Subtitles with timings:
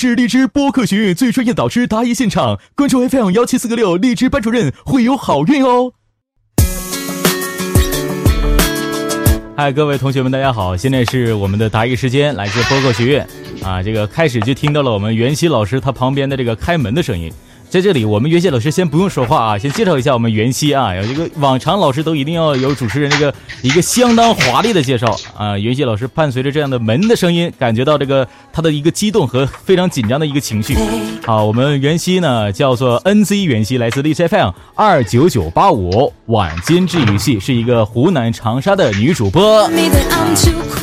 [0.00, 5.92] 是荔枝播客学院最专业导师答疑现场，关注 FM 幺七四个六荔枝班主任会有好运哦。
[9.54, 13.28] 嗨，各位同学们，大家好，现在是我们的答疑时间，来自播客学院
[13.62, 17.30] 啊，这个开始就听到了我们袁熙老师他旁边的这个开门的声音。
[17.70, 20.92] 在这里，我们袁熙老师先不用说话啊，先介绍一下我们袁熙啊。
[20.92, 25.56] 有一个往常老师都一定要有主持人这个一个相当华丽的介绍啊。
[25.56, 30.76] 袁熙老师伴随着这样的门的声音，感觉到这个他的一个激动和非常紧张的一个情绪。
[31.24, 39.68] 好，我们袁熙呢叫做 NZ 袁熙，来自荔枝 FM 二九九八五晚间治愈系，是一个湖南长沙的女主播。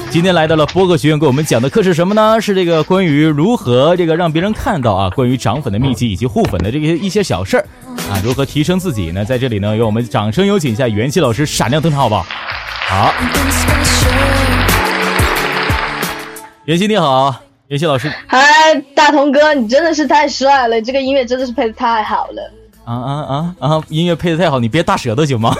[0.09, 2.41] 今天来到了播客学院，给我们讲的课是什么呢？
[2.41, 7.65] 是这个关于如何这个让别人看到啊，关于涨粉的秘籍以及互粉的这个一些小事儿
[8.11, 9.23] 啊，如何提升自己呢？
[9.23, 12.25] 在这里呢，由我们掌声有请一下元气老师闪亮登场，好不好？
[12.89, 13.13] 好，
[16.65, 17.33] 元气你好，
[17.69, 18.11] 袁熙老师。
[18.27, 18.41] 嗨，
[18.93, 22.51] 大同哥，你真的是太帅了，这个音乐真的是配的太好了。
[22.87, 23.83] 啊啊啊啊！
[23.89, 25.53] 音乐配的太好，你别大舌头行吗？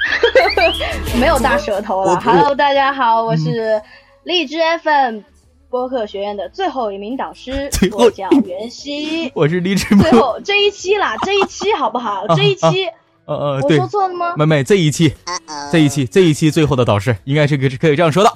[1.18, 2.20] 没有大舌头了。
[2.20, 3.80] Hello，大家好，我是
[4.24, 5.20] 荔枝 FM
[5.70, 9.32] 播客学院的最后一名导师，我叫袁熙。
[9.34, 9.96] 我是荔枝。
[9.96, 12.26] 最后这一期啦， 这一期好不好？
[12.36, 12.86] 这一期，
[13.24, 14.34] 呃呃，我说错了吗？
[14.36, 15.14] 妹妹，这一期，
[15.72, 18.30] 这一期，这一期最后的导师，应该是可可以这样说的。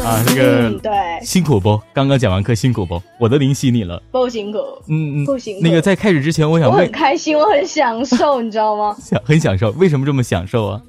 [0.00, 0.90] 啊，那个对，
[1.22, 1.80] 辛苦不？
[1.92, 3.00] 刚刚讲完课辛苦不？
[3.18, 5.60] 我都灵犀你了，不辛苦，嗯嗯，不辛苦。
[5.62, 8.96] 那个在开始之前，我想问，我很开心，我很享受，你知道吗？
[9.02, 10.82] 享很享受，为什么这么享受啊？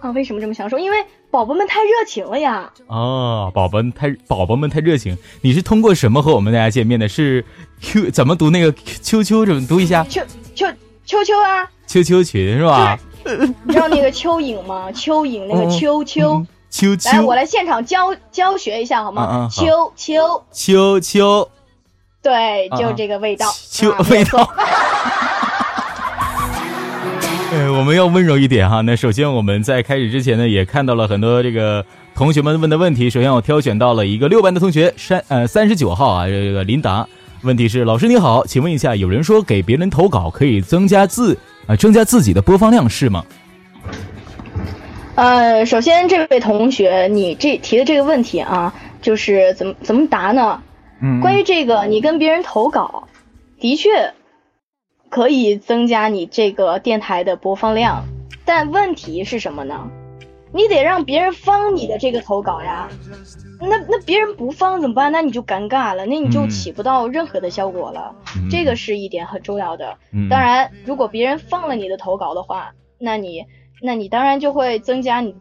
[0.00, 0.78] 啊，为什么这么享受？
[0.78, 0.96] 因为
[1.30, 2.70] 宝宝们太热情了呀！
[2.86, 5.16] 哦，宝宝太宝宝们太热情。
[5.40, 7.08] 你是通过什么和我们大家见面的？
[7.08, 7.44] 是
[7.80, 9.46] Q 怎么读那个 Q Q？
[9.46, 10.04] 怎么读一下？
[10.04, 10.22] 秋
[10.54, 10.66] 秋
[11.04, 11.68] 秋秋啊！
[11.86, 12.98] 秋秋群是吧？
[13.64, 14.88] 你知道那个蚯蚓吗？
[14.92, 16.46] 蚯蚓那个秋秋。
[16.70, 19.48] 秋秋，来，我来现场教教学一下好吗？
[19.50, 21.48] 秋秋秋秋，
[22.22, 24.48] 对，就这个味道，秋味道。
[27.52, 28.82] 呃， 我们要温柔一点哈。
[28.82, 31.84] 那首先我们在开始之前呢，也看到了很多这个
[32.14, 33.08] 同学们问的问题。
[33.08, 37.06] 首先我挑选到了一个六班的同学，三呃三十九号啊，这个琳达。
[37.42, 43.24] 问题是，老师你好，请问一下，有人说给别人投稿可以增加自啊增加自己的播放量是吗？
[45.18, 50.62] 呃，首先这位同学，你这提的这个问题啊，就是怎么怎么答呢？
[51.02, 53.08] 嗯，关于这个，你跟别人投稿，
[53.58, 54.14] 的确
[55.08, 58.04] 可以增加你这个电台的播放量，
[58.44, 59.90] 但问题是什么呢？
[60.52, 62.88] 你得让别人放你的这个投稿呀，
[63.60, 65.10] 那那别人不放怎么办？
[65.10, 68.14] 那你就尴尬了，那你就起不到任何的效果了。
[68.48, 69.98] 这个是一点很重要的。
[70.30, 72.70] 当然，如果别人放了你的投稿的话，
[73.00, 73.44] 那你。
[73.82, 75.34] 那你当然就会增加你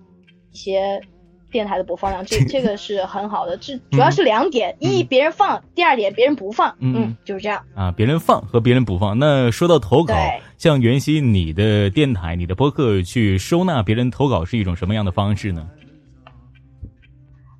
[0.51, 1.01] 一些
[1.49, 3.57] 电台的播放量，这 这个是很好的。
[3.57, 6.75] 这主要是两点：一别人放，第二点别人不放。
[6.79, 7.91] 嗯，就是这样啊。
[7.91, 9.17] 别人放和别人不放。
[9.17, 10.13] 那说到投稿，
[10.57, 15.67] 像袁熙你的电台、你的播客去收纳别人投稿是一种什么样的方式呢？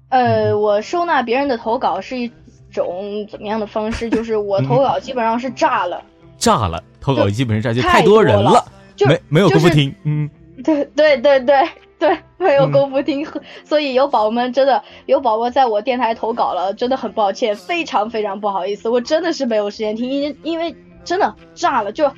[0.10, 2.32] 呃，我收纳别人的投稿是一
[2.72, 4.10] 种怎么样的方式？
[4.10, 6.02] 就是我投稿基本上是炸了，
[6.38, 8.64] 炸了，投稿基本上炸就太多人了，
[8.96, 10.30] 就没没有功夫听，嗯。
[10.64, 11.70] 对对对对
[12.00, 13.26] 对，没有功夫听，
[13.64, 22.12] 所以有宝宝们真的有宝宝在我电台投稿了，真的很抱歉，非常非常不好意思，我真的是没有时间听，因因为真的炸了，就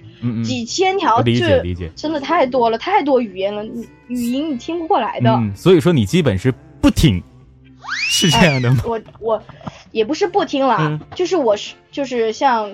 [0.44, 3.64] 几千条，理解理解，真的太多了，太多语言了，
[4.08, 7.24] 语音你听不过来的，所以说你基本是不听，
[8.12, 8.84] 是这样的吗？
[8.86, 9.44] 我我
[9.92, 12.70] 也不是不听了，就是我是就是像。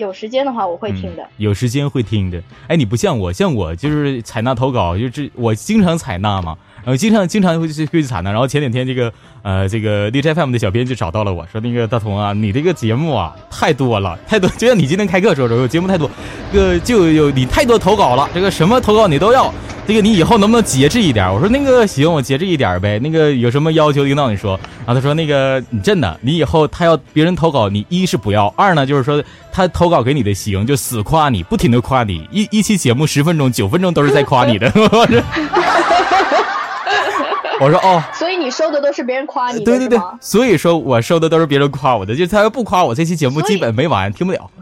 [0.00, 1.26] 有时间的话，我会听的。
[1.36, 2.42] 有时间会听的。
[2.66, 8.30] 哎，你不像我，像我就是采纳投稿，就是我经常采纳嘛，然后经常经常会去会去惨的。
[8.30, 16.10] 然后前两天这个呃这个 DJ FM 的小编就找到了我说，那个大同啊，你这个节目啊太多了，太多，就像你今天开课说说，节目太多，
[16.52, 19.52] 这个就有你太多投稿了，这个什么投稿你都要。
[19.86, 21.32] 这个你以后能不能节制一点？
[21.32, 22.96] 我说那个行，我节制一点呗。
[23.00, 24.52] 那个有什么要求，领导你说。
[24.86, 34.70] 然后他说那个你真的，你以后他要别人投稿，你一是不要，二呢就是说他投稿给你的行，就死夸你，不停的夸你，一一期节目十分钟，九分钟都是在夸你的。
[37.60, 44.50] 我说哦，所以你收的都是别人夸你的，对对对，所以说我收的都是别人夸我的，就他要不夸我，这期节目基本没完，听不了。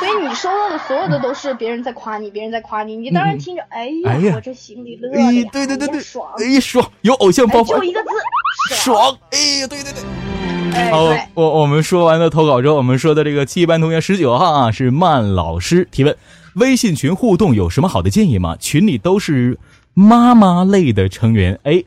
[0.00, 16.16] 所以你收到的所有的都是别人在夸你，别人在夸你，你当然听着， 哎呀，我这心里乐的呀，对对对对，爽，哎爽，有偶像包袱，就一个字，爽，哎呀，对对对，好，我我们说完了投稿之后，我们说的这个七班同学十九号啊，是曼老师提问，
[16.54, 18.56] 微信群互动有什么好的建议吗？
[18.58, 19.58] 群里都是
[19.94, 21.82] 妈妈类的成员，哎，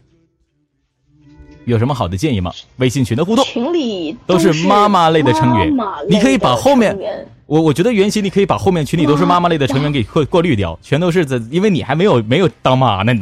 [1.65, 2.51] 有什么好的建议吗？
[2.77, 5.73] 微信群的互动，群里都是妈妈类的成员，
[6.07, 6.95] 你可以把后面，
[7.45, 13.21] 我我觉得原先你可以把后面群里都是妈妈类的成员给过过滤掉，全都是在，因为你还没有没有当妈呢，你。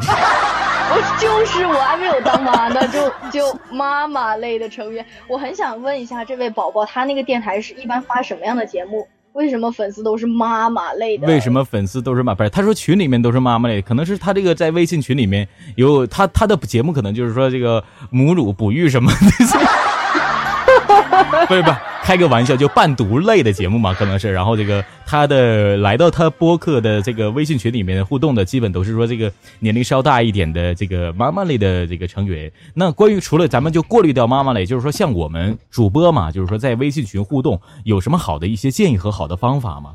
[0.94, 9.08] 我就是我还没有当妈呢， 就就妈妈类的成员，我很想问一下这位宝宝，他那个电台是一般发什么样的节目？
[9.34, 11.26] 为什么粉丝都是妈妈类的？
[11.26, 12.36] 为什么粉丝都是妈？
[12.36, 19.91] 不是，他说群里面都是妈妈类，可能是他这个在微信群里面有他他的节目，可能就是说这个母乳哺育什么的。
[21.52, 24.32] 不是不是，开个玩笑，就伴读类的节目嘛，可能是。
[24.32, 32.50] 然后这个他的来到他播客的这个微信群里面互动的，基本都是说这个年龄稍大一点的这个妈妈类的这个成员。
[32.74, 39.94] 那关于除了咱们就过滤掉妈妈类，就是说像我们主播嘛，就是说在微信群互动有什么好的一些建议和好的方法吗？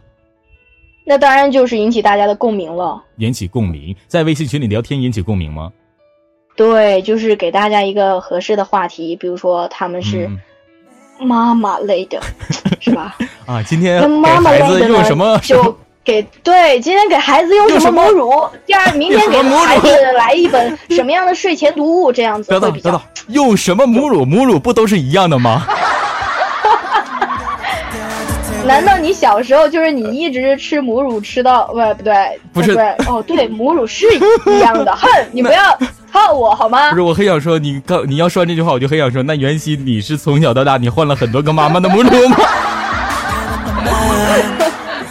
[1.07, 3.03] 那当然就是引起大家的共鸣了。
[3.17, 5.73] 引起共鸣，在微信群里聊天引起共鸣吗？
[6.55, 10.29] 对，就是给大家一个合适的话题，比如说他们是。
[11.21, 12.21] 妈妈类的，
[12.81, 13.17] 是吧？
[13.47, 15.39] 啊，今天给孩子用什么？
[15.43, 18.49] 就给对，今天给孩子用什么母乳？
[18.65, 22.13] 第二，明天给孩子来一本什么样的睡前读物？
[22.13, 23.01] 这样子会比较。
[23.29, 24.25] 用什么母乳？
[24.25, 25.67] 母乳不都是一样的吗？
[28.67, 32.73] 难道你小时候就是你一直吃母乳吃到不不对不是
[33.07, 35.61] 哦对母乳是一样的， 哼，你不要。
[36.13, 36.91] 靠我好吗？
[36.91, 42.37] 不是，我很想说，你刚你要说完这句话，我就很想说，那袁熙，你是从小到大你换了很多个妈妈的母乳吗？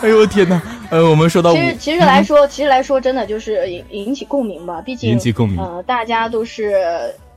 [0.02, 0.60] 哎呦我天哪！
[0.90, 4.82] 呃，我们说到其实其实来说，其实来说，真的就是引引起共鸣吧。
[4.84, 6.74] 毕竟引起共鸣，呃，大家都是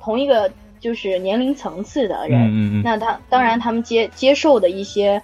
[0.02, 0.50] 同一个
[0.80, 2.82] 就是年龄层次的人，嗯嗯嗯。
[2.82, 5.20] 那他当然他们接接受的一些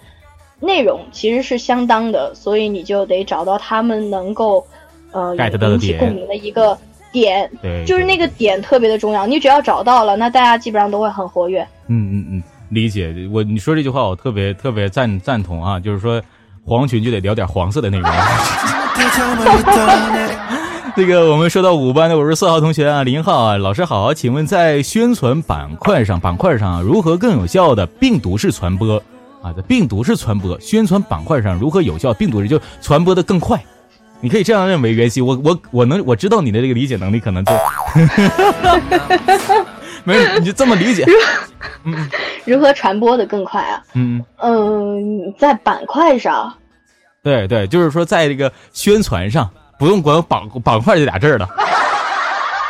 [0.59, 4.65] 内容其实是相当的，所以你就得找到他们能够
[5.11, 6.77] 呃引起共鸣的一个。
[7.15, 9.25] 点，对，就是那个点特别的重要。
[9.25, 11.65] 你只要找到了，那大家基本上都会很活跃。
[11.87, 13.15] 嗯嗯嗯，理解。
[13.31, 15.79] 我你说这句话，我特别特别赞赞同啊！
[15.79, 16.21] 就是说，
[16.65, 18.11] 黄群就得聊点黄色的内容。
[20.93, 29.01] 这个我们说到五班的五十四号同学啊，林浩啊，老师好，请问在宣传板块上，板块上如何更有效的病毒式传播
[29.45, 29.53] 啊？
[29.55, 33.61] 在病毒式传播宣传板块上如何有效病毒式就传播的更快？
[34.21, 37.51] 你可以这样认为，袁熙，我我我能我知道你的这个理解能力可能就，
[40.03, 41.05] 没有，你就这么理解。
[41.83, 42.09] 嗯，
[42.45, 43.83] 如何传播的更快啊？
[43.93, 46.51] 嗯嗯，在板块上。
[47.21, 49.47] 对对，就是说在这个宣传上，
[49.77, 51.47] 不用管板板块这俩字了。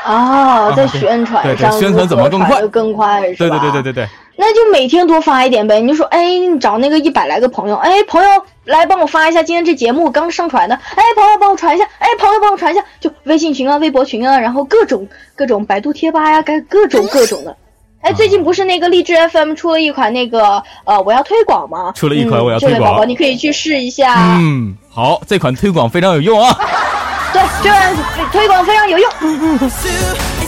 [0.05, 2.67] 哦， 在宣传上，宣传怎么更快？
[2.67, 3.49] 更快是吧？
[3.59, 4.09] 对对对对对对。
[4.37, 5.79] 那就每天多发一点呗。
[5.79, 8.29] 你就说，哎，你找那个一百来个朋友，哎，朋友
[8.65, 17.55] 来帮我发一下今天这节目刚上传的，哎，朋友帮我传一下，哎，朋友帮我传一下，就微信群啊、微博群啊，然后各种各种百度贴吧呀，该各种各种的。
[18.01, 21.91] 哎，最近不是那个荔枝 FM 出了一款那个呃，我要推广吗？
[21.95, 24.37] 出了一款我要推广，这位宝宝你可以去试一下。
[24.39, 26.55] 嗯，好，这款推广非常有用啊。
[27.33, 27.95] 对，这样
[28.31, 29.09] 推广非常有用。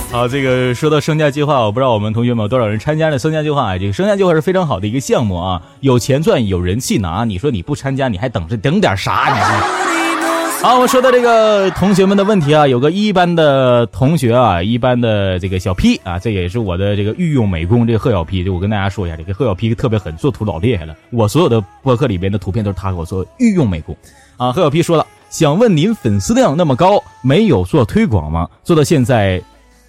[0.10, 3.78] 好，这个说到生价计划，我不知道我们同学们有多少人参加了生价计划啊？
[3.78, 7.26] 这个生价计划是非常好的一个项目啊，有钱赚，有人气拿。
[7.26, 9.28] 你说你不参加，你还等着等点啥？
[9.34, 20.96] 你好，我们说到这个同学们的问题啊，有个一班的同学啊，一班的这个小 P 啊，这也是我的这个御用美工，这个贺小 P，就我跟大家说一下，这个贺小 P 特别狠，做图老厉害了。
[21.12, 23.96] 我所有的博客里边的图片都是他给我做御用美工
[24.38, 24.54] 啊。
[24.54, 25.06] 贺小 P 说了。
[25.30, 28.48] 想问您，粉丝量那么高，没有做推广吗？
[28.64, 29.44] 做到现在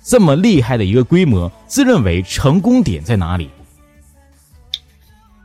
[0.08, 3.50] 这么厉害的一个规模，自认为成功点在哪里？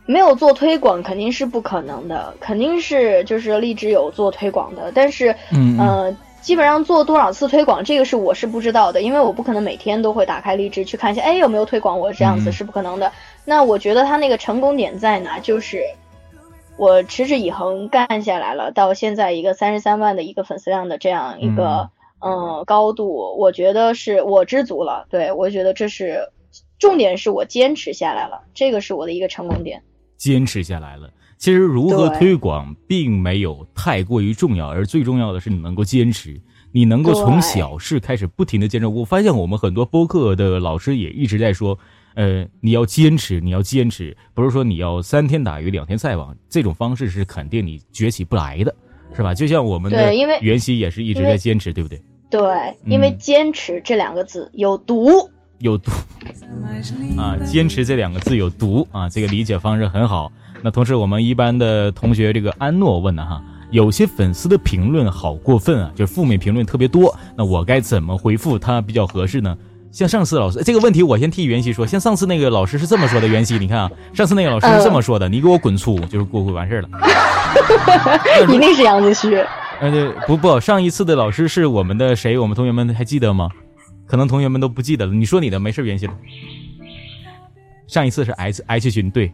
[0.05, 13.11] 没有做推广肯定是不可能的，肯定是就是荔枝有做推广的，但是嗯呃，基本上做多少次推广，这个是我是不知道的，因为我不可能每天都会打开荔枝去看一下，哎有没有推广我这样子是不可能的。
[13.43, 15.39] 那我觉得他那个成功点在哪？
[15.39, 15.83] 就是。
[16.75, 21.91] 我持之以恒干下来了，到现在一个三十三万的一个粉丝量的这样一个
[22.23, 25.05] 嗯高度，我觉得是我知足了。
[25.09, 26.19] 对我觉得这是
[26.79, 29.83] 重点，是我坚持下来了，这个是我的一个成功点。
[30.17, 36.39] 坚持下来了，其实如何推广并没有太过于重要，而最重要的是你能够坚持，
[36.71, 38.87] 你能够从小事开始不停的坚持。
[38.87, 41.77] 我发现我们很多播客的老师也一直在说。
[42.15, 48.75] 呃，你要坚持，你要坚持，不是说你要三天打鱼两天晒网，这种方式是肯定你崛起不来的，
[49.15, 49.33] 是吧？
[49.33, 51.99] 就像我们的袁熙也是一直在坚持，对不对？
[52.33, 52.41] 对，
[52.87, 55.91] 因为坚持这两个字有毒，有毒
[57.15, 57.37] 啊！
[57.45, 59.07] 坚持这两个字有毒啊！
[59.07, 60.31] 这个理解方式很好。
[60.63, 69.55] 那同时，我们一般的同学，这个安诺问的哈，有些粉丝的评论好过分啊，就是负面评论特别多，那我该怎么回复他比较合适呢？
[69.91, 71.85] 像上次老师这个问题，我先替袁熙说。
[71.85, 76.89] 像上次那个老师是这么说的，袁熙，你看啊，上次那个老师是这么说的，你给我滚粗，就是过会完事儿了。
[78.51, 79.39] 一定是杨子旭。
[79.79, 82.37] 呃，对，不不，上一次的老师是我们的谁？
[82.37, 83.49] 我们同学们还记得吗？
[84.05, 85.13] 可能同学们都不记得了。
[85.13, 86.07] 你说你的，没事，袁熙。
[87.87, 89.31] 上一次是 H H 群，对。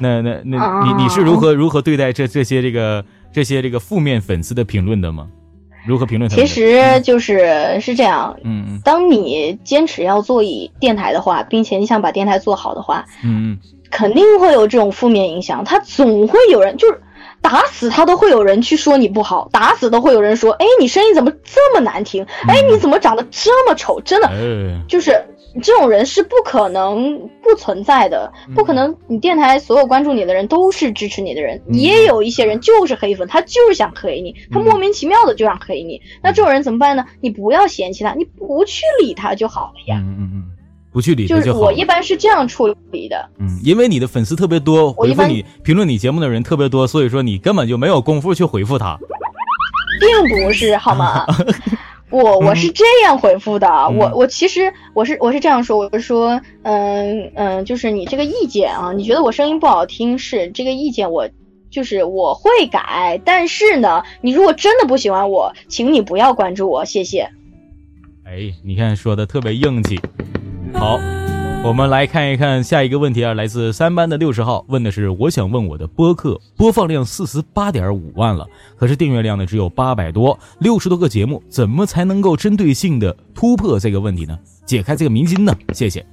[0.00, 5.28] 那那那你你是如何如何对待这这些这个这些这个负面粉丝的评论的吗？
[5.86, 6.30] 如何评论？
[6.30, 13.58] 其实就是是这样，嗯嗯，当你坚持要做一电台的话，并且你想把电台做好的话，嗯嗯，
[13.90, 15.62] 肯定会有这种负面影响。
[15.64, 17.00] 他总会有人，就是
[17.42, 22.24] 打死他都会有人去说你不好，打死都会有人说，哎，你声音怎么这么难听？
[22.48, 24.00] 哎，你怎么长得这么丑？
[24.00, 24.28] 真的，
[24.88, 25.22] 就是。
[25.62, 28.96] 这种人是不可能不存在的，不可能。
[29.06, 36.00] 你电台所有关注你的人都是支持你的人，也有一些人就是黑粉，他就是想黑你，他莫名其妙的就想黑你。
[36.22, 37.04] 那这种人怎么办呢？
[37.20, 39.98] 你不要嫌弃他，你不去理他就好了呀。
[40.00, 40.44] 嗯嗯嗯，
[40.92, 41.60] 不去理他就好。
[41.60, 43.28] 我一般是这样处理的。
[43.38, 48.98] 嗯，因为你的粉丝特别多，回复你评论你节目的人特别多，所以说你根本就没有功夫去回复他。
[50.00, 51.26] 并不是好吗？
[52.10, 61.26] 我我是这样回复的，我我其实我是我是这样说，我是说，嗯嗯，就是你这个意见啊，你觉得我声音不好听是这个意见，我
[61.70, 67.30] 就是我会改，但是呢，你如果真的不喜欢我，请你不要关注我，谢谢。
[68.24, 69.98] 哎，你看说的特别硬气，
[70.74, 70.98] 好。
[71.64, 78.44] 我们来看一看下一个问题啊，来自三班的六十号问的是：我想问我的播客播放量四十八点五万了，
[78.76, 84.36] 可是订阅量呢只有八百多，六十多个节目，怎么才能够针对性的突破这个问题呢？
[84.66, 85.56] 解开这个迷津呢？
[85.72, 86.04] 谢谢。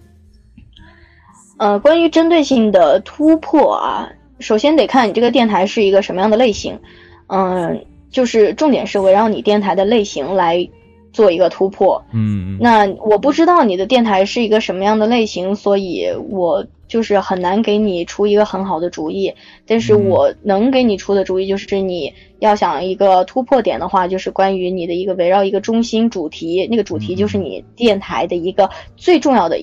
[1.58, 6.80] 呃，关于针对性的突破啊，首先得看你这个电台是一个什么样的类型，
[7.26, 10.70] 嗯，就是重点是围绕你电台的类型来。
[11.12, 19.34] 做一个突破，嗯，那我不知道你的电台是一个什么样的类型，所以我就是很难给你出一个很好的主意。
[19.66, 29.60] 但是我能给你出的主意就是，你要想一个突破点的话，就是关于你的一个围绕一个中心主题，那个主题就是你电台的一个最重要的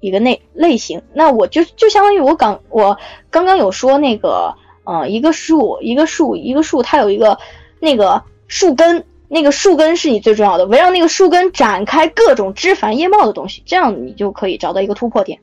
[0.00, 1.00] 一个类类型。
[1.14, 2.98] 那我就就相当于我刚我
[3.30, 7.38] 刚刚有说那个，呃，一个树，一个树，一个树，它有一个
[7.80, 9.06] 那个树根。
[9.34, 15.36] 那个树根是你最重要的，围绕那个树根展开各种枝繁叶茂的东西，这样你就可以找到一个突破点。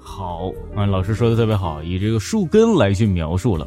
[0.00, 3.64] 好，嗯，老师说的特别好，以这个树根来去描述了。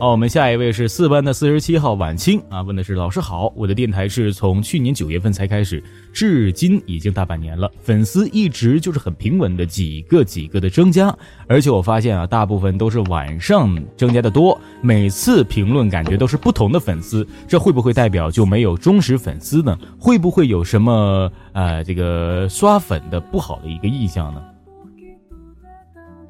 [0.00, 11.12] 好，我们下一位是四班的四十七号晚清啊，问的是老师好，我的电台是从去年九月份才开始，至今已经大半年了，粉丝一直就是很平稳的几个几个的增加，
[11.48, 19.76] 而且我发现啊，大部分都是晚上增加的多，每次评论感觉都是不同的粉丝，这会不会代表就没有忠实粉丝呢？
[19.98, 24.40] 会不会有什么呃这个刷粉的不好的一个意向呢？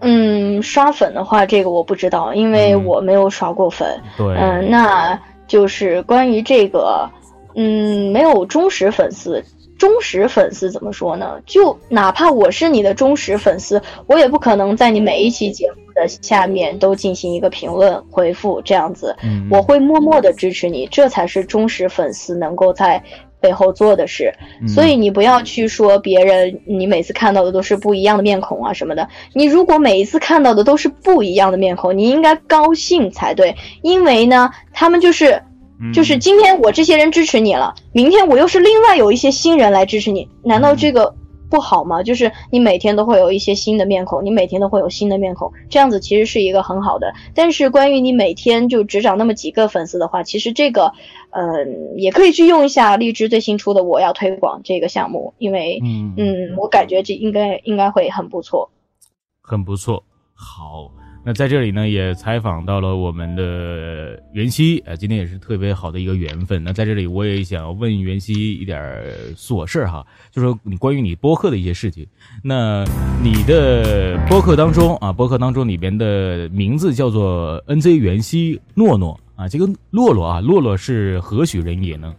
[0.01, 4.01] 嗯，刷粉的话，这个我不知道，因为我没有刷过粉。
[4.17, 7.11] 对，嗯，那就是关于这个，
[7.55, 9.43] 嗯，没有忠实粉丝。
[9.77, 11.39] 忠实粉丝怎么说呢？
[11.47, 19.15] 就哪怕我是你的忠实粉丝，我也不可能在你每一期节目的下面都进行一个评论回复这样子。
[19.49, 23.03] 我会默默的支持你，这才是忠实粉丝能够在。
[23.41, 24.35] 背后做的事，
[24.67, 29.09] 所以你不要去说别人，你每次看到的都是不一样的面孔啊什么的。
[29.33, 35.43] 你如果每一次看到的都是不一样的面孔，你应该高兴才对，因为呢，他们就是，
[35.93, 41.15] 就是今天我这些人支持你了，明天我又是另外有一些新人来支持你，难道这个？
[41.51, 42.03] 不好吗？
[42.03, 47.13] 就是你每天都会有一些新的面孔，你每天都会有新的面孔，这样子其实是一个很好的。
[47.35, 50.93] 但是关于你每天就只涨那么几个粉丝的话，其实这个，
[51.31, 55.81] 嗯，也可以去用一下荔枝最新出的我要推广这个项目，因为，
[56.17, 58.71] 嗯，我感觉这应该应该会很不错，
[59.43, 60.91] 很不错，好。
[61.29, 66.65] 那在这里呢，也采访到了我们的袁熙，呃，今天也是特别好的一个缘分。
[66.65, 68.81] 那在这里，我也想问袁熙一点
[69.37, 72.07] 琐事哈，就说你关于你播客的一些事情。
[72.43, 72.83] 那
[73.23, 82.15] 你的播客当中啊，播客当中里边的名字叫做 NZ 袁熙诺诺啊，这个洛洛啊，洛洛是何许人也呢？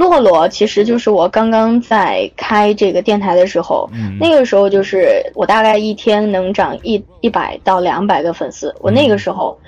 [0.00, 3.86] 洛洛其实就是我刚刚在开这个电台的时候，
[4.18, 9.58] 那个时候就是我大概一天能涨一一百到两百个粉丝，我那个时候，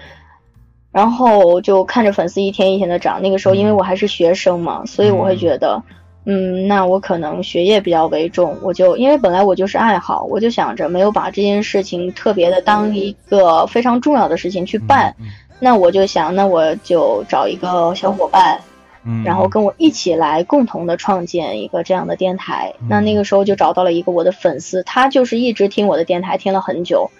[0.90, 3.20] 然后就看着粉丝一天一天的涨。
[3.20, 5.82] 那个时候因为我还是学生嘛，所以我会觉得，
[6.24, 15.14] 嗯，那我可能学业比较为重，我就因为本来我就是爱好，我就想着没有把这件事情特别的当一个非常重要的事情去办，
[15.60, 18.58] 那我就想，那我就找一个小伙伴。
[19.24, 22.74] 然后跟我一起来共同的创建一个这样的电台。
[22.88, 27.10] 那那个时候就找到了一个我的粉丝，他就是一直听我的电台，听了很久。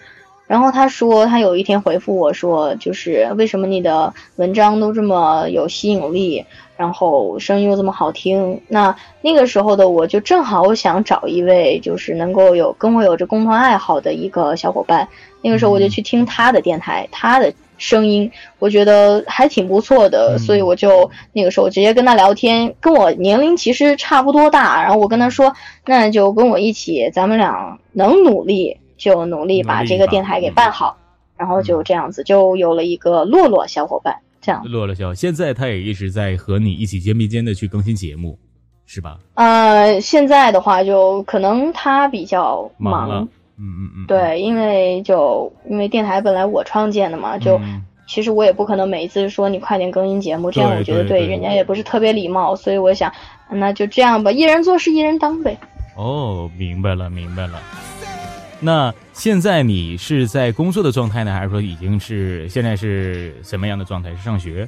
[0.45, 8.61] 然后他说，他有一天回复我说，就是为什么你的文章都这么有吸引力，然后声音又这么好听？
[8.67, 15.07] 那那个时候的我就正好想找一位就是能够有跟我有着共同爱好的一个小伙伴。
[15.41, 17.51] 那个时候我就去听他的电台，他的
[17.83, 24.81] 声音我觉得还挺不错的，所以我就那个时候直接跟他聊天，跟我年龄其实差不多大。
[24.81, 25.53] 然后我跟他说，
[25.85, 28.77] 那就跟我一起，咱们俩能努力。
[28.95, 30.95] 就努力把这个电台给办好，
[31.35, 34.63] 然后就这样子就有了一个洛洛小伙伴，这样。
[34.63, 38.37] 洛洛小，现在他也一直在和你一起肩并肩的去更新节目，
[38.85, 39.17] 是吧？
[39.33, 43.27] 呃，现在的话就可能他比较忙，
[43.63, 47.57] 嗯嗯嗯，对，因为就因为电台本来我创建的嘛，就
[48.05, 53.09] 其实我也不可能每一次说你快点更新节目，这样我觉得对人家也不是特别礼貌，所以我想
[53.49, 55.57] 那就这样吧，一人做事一人当呗。
[55.95, 57.61] 哦，明白了，明白了。
[58.59, 64.09] 那现在你是在工作的状态呢，还是说已经是现在是什么样的状态？
[64.11, 64.67] 是上学？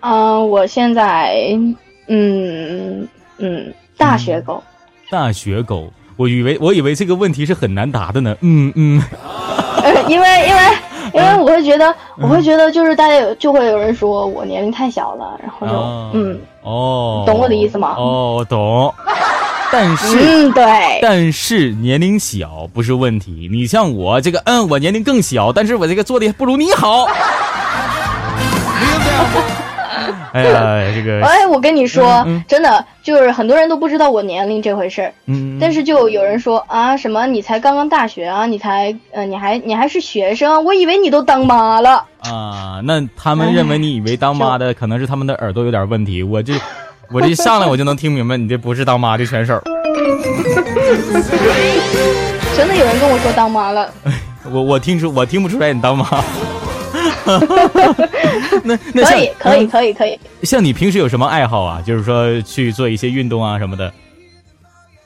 [0.00, 1.58] 嗯，我现在
[2.08, 4.62] 嗯嗯，大学狗。
[5.10, 8.36] 大学狗，我以为我以为这个问题是很难答的呢。
[8.40, 9.02] 嗯嗯。
[10.08, 10.60] 因为因为
[11.12, 17.94] 因为我会觉得我会觉得就是大家有就会有人说我年龄太小了，然后就嗯哦，懂我的意思吗？
[17.98, 18.92] 哦，懂。
[19.72, 23.48] 但是，嗯，对，但是年龄小不是问题。
[23.50, 27.08] 你像我这个，嗯，我年龄更小，但是我这个做的不如你好。
[30.34, 35.12] 哎呀， 这个，哎，我跟你说，真的，就是很多人都不知道我年龄这回事儿。
[35.26, 35.56] 嗯。
[35.60, 42.04] 但是就有人说啊，什么你才刚刚大学啊，你才，呃，你还你还是学生，我以为你都当妈了。
[42.18, 46.22] 啊，那他们认为你以为当妈的，可能是他们的耳朵有点问题。
[46.26, 46.52] 我这。
[47.10, 49.60] 我这一上来我就能听明白，你这不是当妈的选手。
[52.56, 53.92] 真的有人跟我说当妈了。
[54.50, 56.06] 我我听出我听不出来你当妈。
[58.64, 60.18] 那那可以可以可以可以。
[60.42, 61.82] 像你平时有什么爱好啊？
[61.84, 63.92] 就是说去做一些运动啊什么的。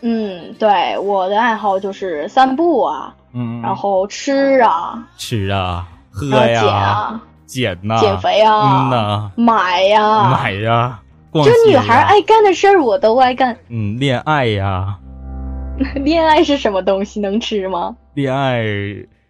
[0.00, 11.00] 嗯，对，我的爱好就是散步啊，嗯，然后吃啊，吃啊，喝呀，减呐，减肥啊，嗯呐，买呀，买呀。
[11.34, 13.56] 就女孩爱干的事儿，我都爱干。
[13.68, 14.96] 嗯，恋爱呀，
[15.96, 17.20] 恋爱是什么东西？
[17.20, 17.94] 能吃吗？
[18.14, 18.62] 恋爱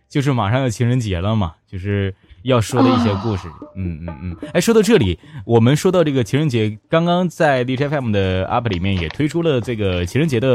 [0.09, 2.15] 就是马上要情人节了嘛，就是
[2.49, 3.47] 要说的一些故事。
[3.77, 4.37] 嗯嗯嗯。
[4.53, 10.49] 哎，说到这里，我们说到这个情人节，刚刚在 d j FM 的 App 里面也推出了这个情人节的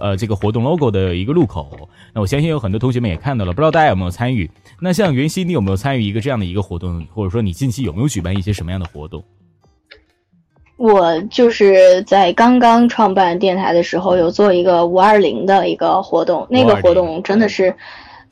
[0.00, 1.88] 呃这个活动 logo 的一个入口。
[2.14, 4.50] 那我相信有很多同学们也看到了，不知道大家有没有参与？
[4.80, 9.22] 那像袁熙，你有没有参与一个这样的一个活动，或者说你近期有没有举办一些什么样的活动？
[10.78, 17.72] 我就是在刚刚创办电台的时候，有做一个五二零的一个活动，那个活动真的是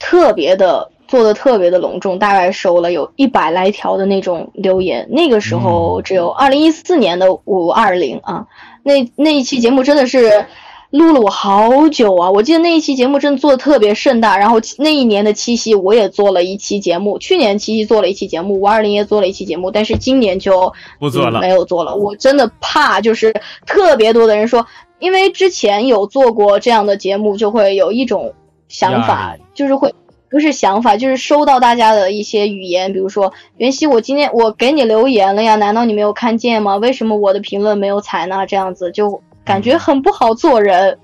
[0.01, 5.07] 特别的做的特别的隆重，大概收了有一百来条的那种留言。
[5.11, 8.47] 那个时候只有二零一四年的五二零啊，
[8.83, 10.47] 那那一期节目真的是。
[10.91, 12.33] 录了我好久啊！
[12.33, 21.95] 我记得那一期节目真的做的特别盛大，然后那一年的七夕我也做了一期节目，去年七夕做了一期节目，五二零也做了一期节目，但是今年就不做了，没有做了。
[21.95, 23.33] 我真的怕，就是
[23.65, 24.67] 特别多的人说，
[24.99, 28.35] 因为之前有做过这样的节目，就会有一种
[28.67, 29.95] 想法，就是会
[30.31, 36.77] 不是想法，就是收到大家的一些语言，比如说袁熙，我今天我给你留言了呀，难道你没有看见吗？
[36.77, 38.47] 为什么我的评论没有采纳？
[38.47, 39.23] 这样子就。
[39.43, 40.97] 感觉很不好做人，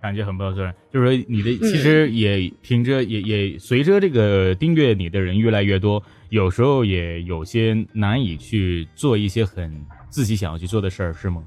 [0.00, 9.70] 感觉很不好做人，就是说你的其实也凭着也也随着这个订阅你的人越来越多，有时候也有些难以去做一些很
[10.08, 11.42] 自己想要去做的事儿，是吗？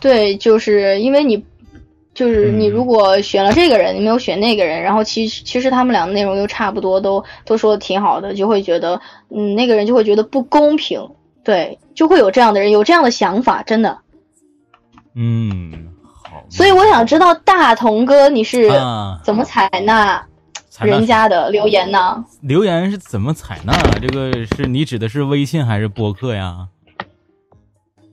[0.00, 1.42] 对，就是因为你，
[2.14, 9.00] 就是你如果选了这个人，你没有选那个人，然后其实其实他们俩的内容又差不多，都都说的挺好的，就会觉得
[9.30, 11.10] 嗯那个人就会觉得不公平，
[11.42, 13.98] 对，就会有这样的人有这样的想法，真的。
[15.16, 15.88] 嗯，
[16.22, 16.44] 好。
[16.48, 18.70] 所以我想知道大同哥你是
[19.24, 20.24] 怎么采纳
[20.80, 22.24] 人家的留言呢？
[22.42, 23.72] 留言是怎么采纳？
[24.00, 26.68] 这个是你指的是微信还是播客呀？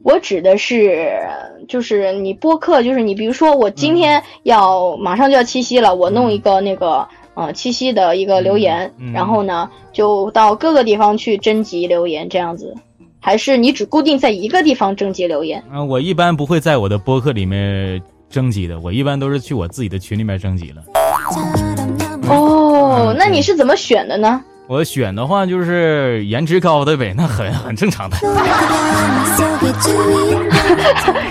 [0.03, 1.19] 我指的是，
[1.67, 12.75] 就是你播客，就是你比如说我今天要马上就要七夕了，我弄一个那个呃七夕的一个留言，然后呢就到各个地方去征集留言，这样子。
[13.19, 15.63] 还是你只固定在一个地方征集留言？
[15.71, 20.83] 啊，我一般不会在我的播客里面征集的，我一般都是去我自己的群里面征集了。
[22.27, 24.43] 哦，那你是怎么选的呢？
[24.71, 28.15] 我选的话就是颜值高的呗，那很很正常的。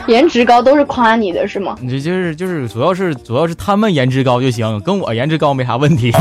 [0.06, 1.74] 颜值高都是夸你的是吗？
[1.80, 6.12] 你这就是就是主要是主要是他们颜值高就行，跟我颜值高没啥问题。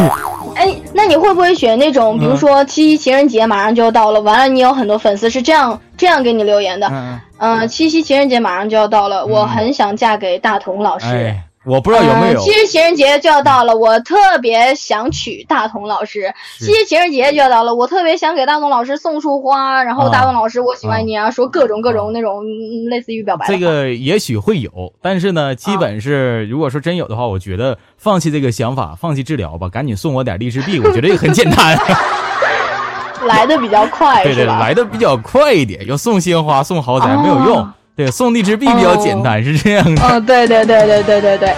[0.56, 11.36] 哎，那你会不会选那种，比如说七夕情人节马上就要到了，完了你有很多粉丝是这样这样给你留言的，嗯嗯，七夕情人节马上就要到了，我很想嫁给大同老师。
[11.70, 12.40] 我不知道有没有。
[12.42, 16.34] 其实情人节就要到了，我特别想娶大同老师。
[16.58, 22.44] 其实情人节就要到了，我特别想给大同老师送束花，然后大同老师我喜欢你啊，说各种各种那种
[22.90, 23.46] 类似于表白。
[23.48, 31.78] 这个也许会有，但是呢，基本是如果说真有的话，我觉得放弃这个想法，放弃治疗吧，赶紧送我点励志币， 我觉得也很简单。
[33.28, 37.70] 来的比较快，对对，来的比较快一点，要送鲜花送豪宅没有用。
[38.00, 40.02] 对，送励志币比较简单，是这样的。
[40.02, 41.54] 哦，对对对对对对对。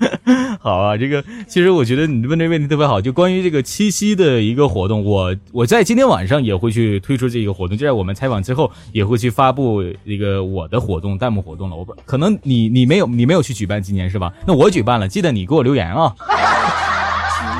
[0.58, 11.76] 好啊，这个其实我觉得你问这个问题特别好，就关于这个七夕的一个活动，我我在今天晚上也会去推出这个活动，就在我们采访之后也会去发布一个我的活动弹幕活动了。
[11.76, 14.32] 我不可能你你没有你没有去举办今年是吧？
[14.46, 16.14] 那我举办了，记得你给我留言啊。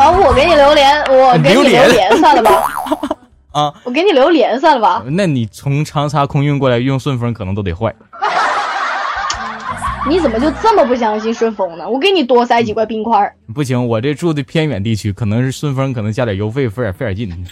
[0.01, 2.51] 啊，我给你留言，我给你留言 算了吧。
[3.57, 5.03] 啊，我给你留连算了吧。
[5.07, 7.91] 那你从长沙空运过来用顺丰可能都得坏。
[10.07, 11.89] 你怎么就这么不相信顺丰呢？
[11.89, 13.33] 我给你多塞几块冰块。
[13.55, 17.47] 不行，我这住的偏远地区，可能是顺丰可能加点邮费，费点费点劲。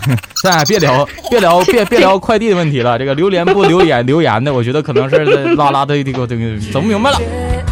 [0.42, 2.98] 咱俩，别聊，别聊，别别聊快递的问题了。
[2.98, 5.18] 这个榴莲不留言留言的，我觉得可能是
[5.56, 7.18] 拉拉的这个这个整不明白了。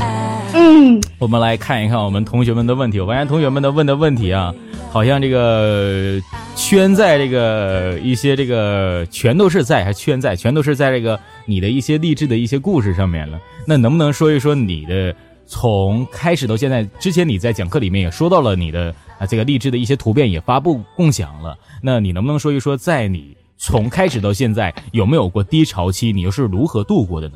[0.52, 3.00] 嗯，我们来看一看我们同学们的问题。
[3.00, 4.52] 我发现同学们的问的问题啊。
[4.92, 6.20] 好像这个
[6.54, 13.38] 圈在这个一些这个全都是在还圈在全都是在这个你的一些励志的一些故事上面了。
[13.66, 15.14] 那能不能说一说你的
[15.46, 16.82] 从开始到现在？
[16.98, 21.56] 之前你在讲课里面也说到了你的啊这个励志的一些图片也发布共享了。
[21.82, 26.12] 那你能不能说一说，在你从开始到现在有没有过低潮期？
[26.12, 27.34] 你又是如何度过的呢？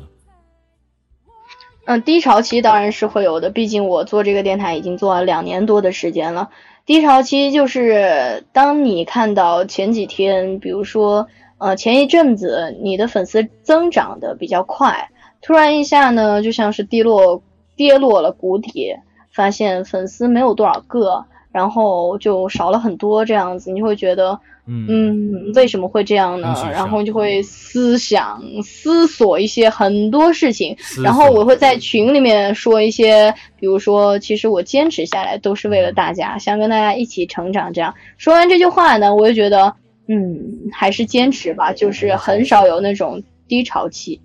[1.85, 6.49] 嗯，低潮期当然是会有的，毕竟我做这个电台已经做了两年多的时间了。
[6.87, 15.09] 低潮期就是当你看到前几天，比如说，呃，前一阵子你的粉丝增长的比较快，
[15.41, 17.43] 突然一下呢，就像是跌落
[17.75, 18.95] 跌落了谷底，
[19.33, 21.25] 发现粉丝没有多少个，
[21.57, 24.39] 然后就少了很多这样子，你会觉得。
[24.69, 26.53] 嗯，为什么会这样呢？
[26.73, 37.71] 然后就会思想、思索一些很多事情，然后我会在群里面说一些，比如说，其实我坚持下来都是为了大家，想跟大家一起成长。
[37.71, 39.73] 这样说完这句话呢，我就觉得，
[40.09, 40.37] 嗯，
[40.73, 44.19] 还是坚持吧，就是很少有那种低潮期，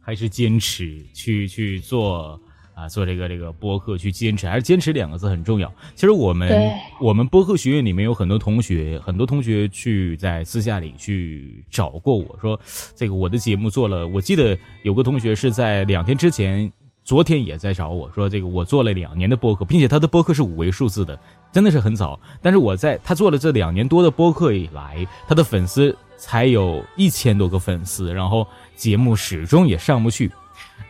[0.00, 2.40] 还是坚持去去做。
[2.74, 5.72] 啊，做这个这个播客去坚持，还是坚持两个字很重要。
[5.94, 12.58] 其实我们我们播客学院里面有很多同学，很多同学去在私下里去找过我说，
[12.96, 14.06] 这个我的节目做了。
[14.08, 16.70] 我记得有个同学是在两天之前，
[17.04, 21.16] 昨天也在找我说，这个我做了两年的播客，并且他的播客是五位数字的，
[21.52, 22.18] 真的是很早。
[22.42, 30.28] 但是我在他做了这两年多的播客以来，他的粉丝才有一千多个粉丝，然后节目始终也上不去。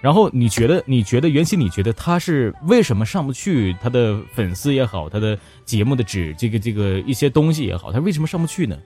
[0.04, 0.84] 然后你觉得？
[0.84, 1.58] 你觉得原先？
[1.58, 3.74] 你觉得他是为什么上不去？
[3.82, 8.76] 他的粉丝也好，他的节目的纸，这个这个一些东西也好，他为什么上不去呢？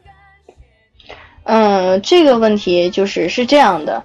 [1.42, 4.04] 嗯，这个问题就是是这样的。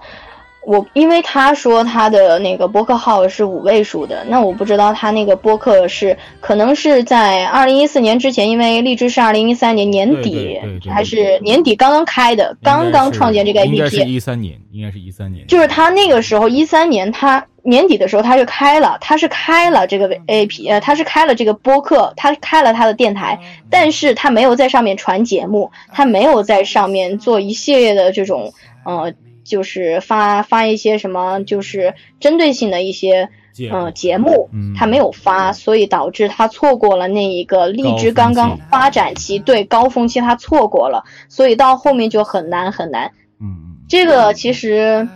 [0.65, 10.57] 我因为他说他的那个播客号是五位数的，那我不知道他那个播客是可能是在二零一四年之前，因为荔枝是二零一三年年底
[10.89, 13.73] 还是年底刚刚开的，刚刚创建这个 APP。
[13.73, 15.45] 应该是一三年，应该是一三年。
[15.47, 23.37] 就是他那个时候一三年，他年底的时候他就开了，他是开了这个 APP，呃，他是开了这个播客，他开了他的电台，
[23.69, 28.53] 但是他没有在上面传节目，他没有在上面做一系列的这种
[28.85, 29.13] 呃。
[29.43, 33.29] 就是发发一些什么，就是针对性的一些
[33.71, 43.11] 嗯节目，他没有发，所以导致他错过了那一个荔枝刚刚发展期，对高峰期他错过了，所以到后面就很难很难。
[43.39, 45.07] 嗯，这个其实。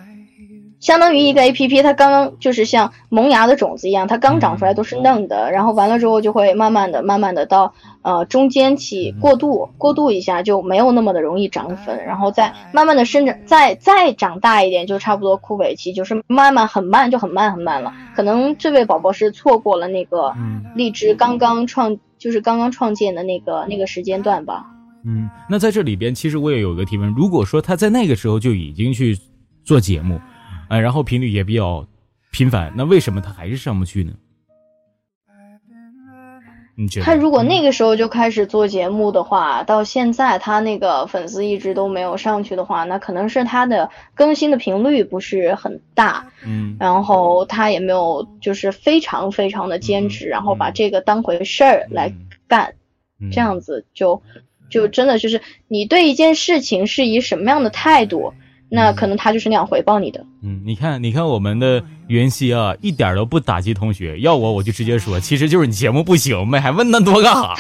[0.88, 7.74] 相当于一个 A P P，它刚刚就是像萌芽的种子一样，它刚长出来都是嫩的，然后完了之后就会慢慢的、慢慢的到
[8.04, 17.94] 呃中间期过渡，过渡一下就没有那么的容易长粉，然后再慢慢的生长，再再长大一点就差不多枯萎期，就是慢慢很慢就很慢很慢了。
[18.16, 20.34] 可能这位宝宝是错过了那个
[20.74, 24.66] 荔枝刚刚创，就是刚刚创建的那个那个时间段吧。
[25.04, 29.20] 嗯，那在这里边其实我也有个提问，如果说他在那个时候就已经去
[29.66, 30.18] 做节目。
[30.70, 31.88] 哎，然后频率也比较
[32.32, 34.14] 频繁，那为什么他还是上不去呢？
[36.76, 37.06] 你觉得？
[37.06, 52.14] 他如果那个时候就开始做节目的话，到现在他那个粉丝一直都没有上去的话，那可能是他的更新的频率不是很大，嗯，然后他也没有就是非常非常的坚持，然后把这个当回事儿来
[52.48, 52.76] 干，
[53.32, 54.22] 这样子就
[54.70, 58.34] 就真的就是你对一件事情是以什么样的态度。
[58.70, 60.26] 那可能他就是那样回报你的。
[60.44, 64.20] 嗯，你看，你看我们的袁熙啊，一点都不打击同学。
[64.20, 67.56] 要我，我就直接说，其实就是你节目不行呗，还问那么多干啥呀？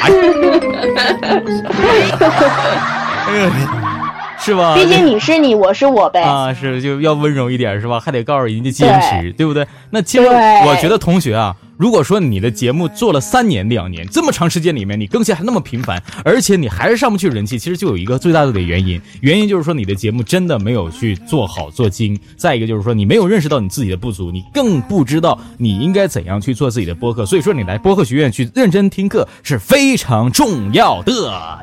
[4.39, 4.75] 是吧？
[4.75, 6.21] 毕竟你是你，我是我呗。
[6.21, 7.99] 啊，是就要温柔一点，是吧？
[7.99, 9.67] 还得告诉人家坚持，对不对？
[9.89, 11.55] 那其实我觉得同学啊。
[11.77, 22.19] 如果说你的节目做了三年两年这么长时间里面，你更新还那么频繁，而且你还是上不去人气，其实就有一个最大的原因，原因就是说你的节目真的没有去做好做精。
[22.35, 27.27] 再一个就是说你没有认识到你自己的不足，你更不知道你应该怎样去做自己的播客。
[27.27, 31.31] 所以说你来播客学院去认真听课是非常重要的。
[31.31, 31.59] 啊，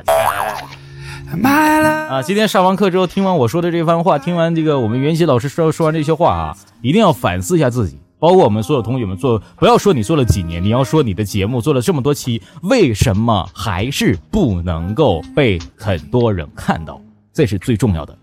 [2.21, 7.97] 今天上完课之后，听完我说的这番话，听完这个我们袁熙老师说说完这些话啊，一定要反思一下自己。
[8.19, 17.01] 包括我们所有同学们做，不要说你做了几年，你要说你的节目做了这么多期，为什么还是不能够被很多人看到？
[17.33, 18.17] 这是最重要的，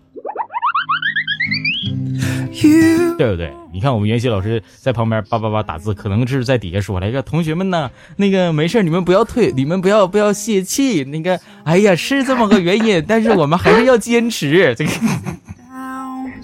[3.17, 3.53] 对不对？
[3.71, 14.91] 你看我们袁熙老师在旁边叭叭叭打字，可能是在底下说了一个同学们呢，那个没事，你们不要退，你们不要不要泄气，那个哎呀是这么个原因，但是我们还是要坚持这个。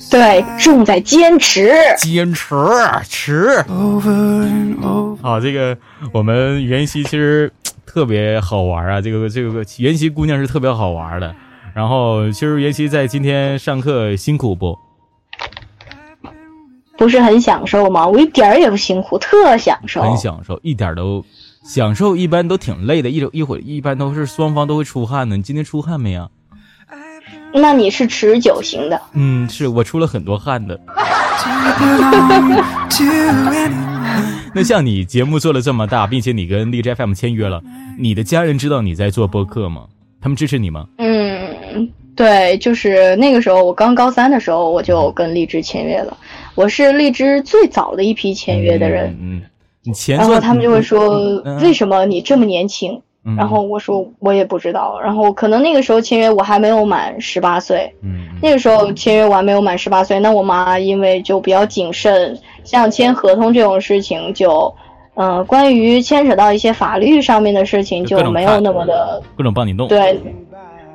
[0.10, 2.56] 对，重在坚持，坚持
[3.04, 3.64] 持。
[5.22, 5.78] 好，这个
[6.14, 7.52] 我们袁熙其实
[7.86, 11.36] 特别好玩啊，这个这个袁熙姑娘是特别好玩的。
[11.76, 14.78] 然后，其实袁熙在今天上课辛苦不？
[16.98, 18.08] 不是很享受吗？
[18.08, 20.02] 我一点儿也不辛苦，特享受。
[20.02, 21.24] 很享受，一点都
[21.64, 25.38] 享受，一般都挺累的，一一会一般都是双方都会出汗的。
[25.38, 26.28] 你今天出汗没呀？
[27.54, 30.80] 那你是持久型的，嗯，是我出了很多汗的。
[34.54, 37.62] 那像你节目做了这么大，并且你跟荔枝 FM 签约了，
[37.98, 39.86] 你的家人知道你在做播客吗？
[40.22, 40.86] 他们支持你吗？
[40.98, 46.18] 嗯，对，就是那个时候我刚高三的时候，我就跟荔枝签约了。
[46.56, 49.42] 我是荔枝最早的一批签约的人，嗯，
[49.84, 53.02] 你前，然后他们就会说，为什么你这么年轻？
[53.36, 64.74] 然后我说我也不知道，然后可能那个时候签约我还没有满十八岁，嗯，那个时候签约我还没有满十八岁，那我妈因为就比较谨慎，像签合同这种事情就，
[65.16, 70.20] 嗯，关于牵扯到一些法律上面的事情就没有那么的各种帮你弄，对。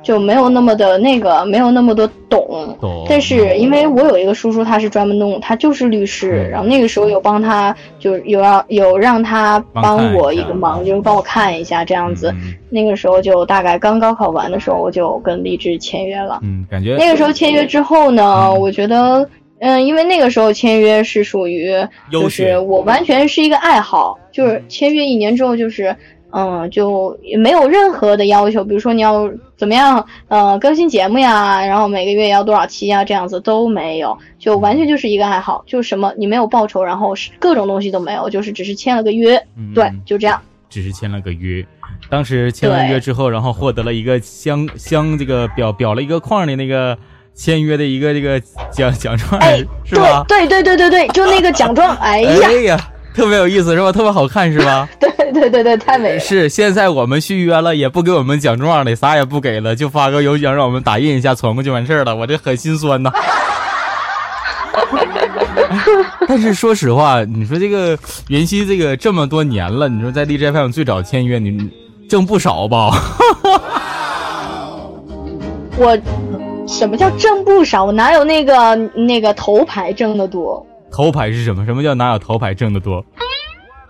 [0.05, 2.77] 就没有那么的那个，没有那么的懂。
[2.79, 3.03] 懂。
[3.09, 6.47] 但是因为我有一个叔叔，他是专门弄，他就是律师。
[6.51, 12.31] 然后那个时候有帮他，就有要有让他帮我一个忙，就是帮我看一下这样子。
[12.69, 16.39] 那个时候就大概刚高考完的时候，我就跟励志签约了。
[16.43, 19.27] 嗯，感觉那个时候签约之后呢，我觉得，
[19.59, 21.73] 嗯，因为那个时候签约是属于，
[22.11, 25.95] 就是我完全是一个爱好，就是签约一年之后就是。
[26.37, 39.41] 嗯，就也没有任何的要求，比如说你要怎么样，呃，更新节目呀，然后每个月要多少期呀，这样子都没有，就完全就是一个爱好，就什么你没有报酬，然后是各种东西都没有，就是只是签了个约，
[39.73, 41.65] 对，就这样，只是签了个约。
[42.09, 46.97] 当时签完约之后，然后获得了一个相相这个表表了一个框的那个
[47.33, 48.37] 签约的一个这个
[48.69, 49.41] 奖奖状，
[49.85, 50.25] 是吧？
[50.27, 52.77] 对对对对对对，就那个奖状，哎呀。
[53.15, 53.93] 特别有意思是吧？
[53.93, 54.85] 特别好看是吧？
[54.99, 56.19] 对对对对对，太美了。
[56.19, 62.15] 是现在我们续约了，也不给我们奖状了，啥也不给了，就发个邮箱让我们打印一下传过去完事儿了。
[62.15, 63.11] 我这很心酸呐。
[66.27, 67.97] 但是说实话，你说这个
[68.29, 71.69] 云溪这个这么多年了，你说在 DJ FM 最早签约，你
[72.09, 72.91] 挣不少吧？
[75.77, 75.97] 我
[76.67, 77.85] 什么叫挣不少？
[77.85, 80.65] 我哪有那个那个头牌挣的多？
[80.91, 81.65] 头牌是什么？
[81.65, 83.03] 什么叫哪有头牌挣得多？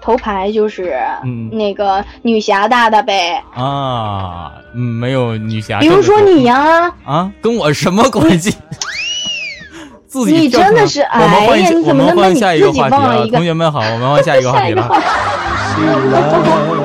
[0.06, 5.80] 头牌就是嗯那个女侠大大呗啊，嗯，没有女侠。
[5.80, 8.54] 比如说你呀啊，跟我什么关系？
[10.08, 13.38] 自己你真的是哎呀，你怎么能把你自己忘了一个？
[13.38, 14.88] 同学们好，我们换下一个话题了。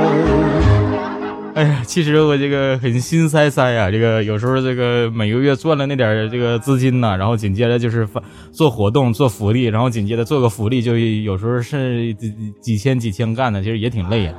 [1.60, 14.32] 哎呀，其实我这个很心塞塞呀，这个有时候这个每个月赚了那点这个资金呢，然后紧接着就是发做活动做福利，然后紧接着做个福利，就有时候是几几千几千干的，其实也挺累呀。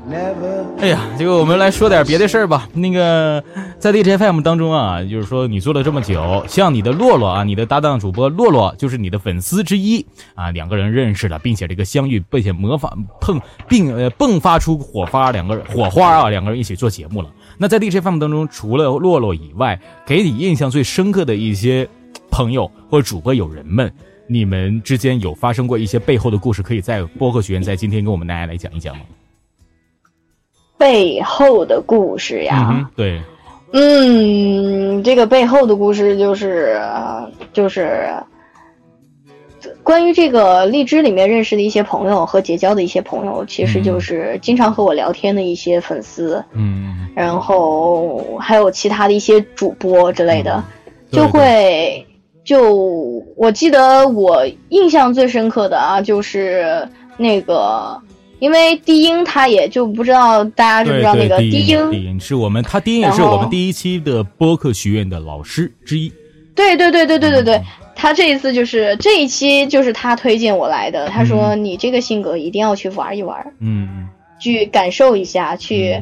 [0.79, 2.67] 哎呀，这个我们来说点别的事儿吧。
[2.73, 3.43] 那个
[3.77, 10.03] 在 DJ FM 当中啊，就是说你做了这么久，像你的洛洛啊，你的搭档主播洛洛就是你的粉丝之一
[10.33, 17.33] 啊，两个人认识了，并且这个相遇，并且模仿碰并呃迸发出火花，两个人火花啊，两个人一起做节目了。
[17.57, 21.89] 那在 DJ FM 当中，除了洛洛以外，给你印象最深刻的一些
[22.29, 23.91] 朋友或者主播友人们，
[24.27, 29.03] 你们之间有发生过一些背后的故事，可以在播客学院在今天跟我们大家来讲一讲吗？
[30.77, 33.19] 背后的故事呀，对。
[33.73, 36.77] 嗯，这个背后的故事就是
[37.53, 38.11] 就是
[39.91, 50.63] 关于这个荔枝里面认识的一些朋友和结交的一些朋友，其实就是经常和我聊天的一些粉丝，嗯，然后还有其他的一些主播之类的，
[51.11, 52.07] 就会
[52.45, 52.73] 就
[53.35, 57.99] 我记得我印象最深刻的啊，就是那个。
[58.39, 66.11] 因为低音他也就不知道大家知不知道那个低音，低音是我们他低音也是我们第一期的播客学院的老师之一。
[66.55, 67.61] 对对对对对对对，
[68.01, 74.09] 他这一次就是这一期就是他推荐我来的，他说你这个性格一定要去玩一玩，嗯，
[74.39, 76.01] 去感受一下，去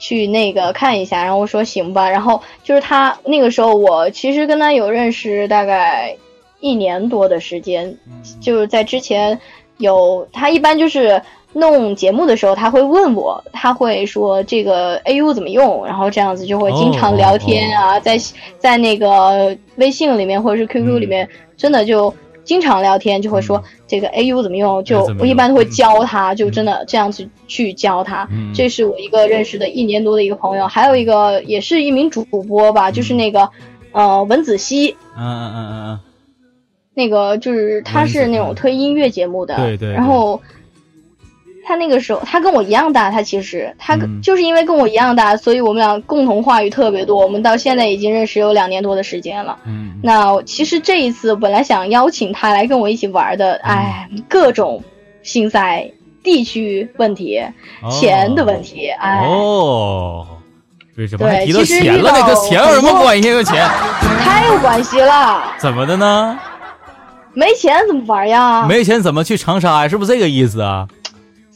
[0.00, 6.16] 去那个看一下，然后我说行吧，然后就是他那个时候我其实跟他有认识大概
[6.58, 7.96] 一年多的时间，
[8.40, 9.38] 就是在之前
[9.76, 11.22] 有他一般就是。
[11.54, 18.18] 弄节目的时候，他会问我，他会说这个 AU 怎么用，然后这样子就会经常聊天啊，在
[18.58, 28.28] 在那个微信里面或者是 QQ 里面，真的就经常聊天，就会说这个 AU 怎么用，就我一般都会教他，就真的这样子去教他。
[28.54, 33.48] 这是我一个认识的一年多的一个朋友，还有一个也是一名主播吧，就是那个
[33.92, 35.88] 呃文子熙，嗯嗯嗯嗯。
[35.88, 36.00] 嗯，
[36.94, 40.40] 那个就是他是那种推音乐节目的，对对，然后。
[41.68, 43.10] 他那个时候，他跟我一样大。
[43.10, 47.22] 他其实他就是因为跟我一样大，所以我们俩共同话语特别多。
[47.22, 49.58] 我们到现在已经认识有两年多的时间了。
[49.66, 54.82] 嗯，那其实这一次本来想邀请他来跟我一起玩的，哎，各种
[55.22, 57.38] 心塞，地区问题，
[57.90, 59.26] 钱的问题，哎。
[59.26, 60.26] 哦，
[60.96, 62.10] 为什么还提到钱了？
[62.10, 63.30] 那跟钱有什么关系？
[63.30, 63.68] 跟钱
[64.24, 65.52] 太有关系了。
[65.58, 66.38] 怎么的呢？
[67.34, 68.66] 没钱怎么玩呀？
[68.66, 69.88] 没钱怎么去长沙呀？
[69.88, 70.88] 是不是这个意思啊？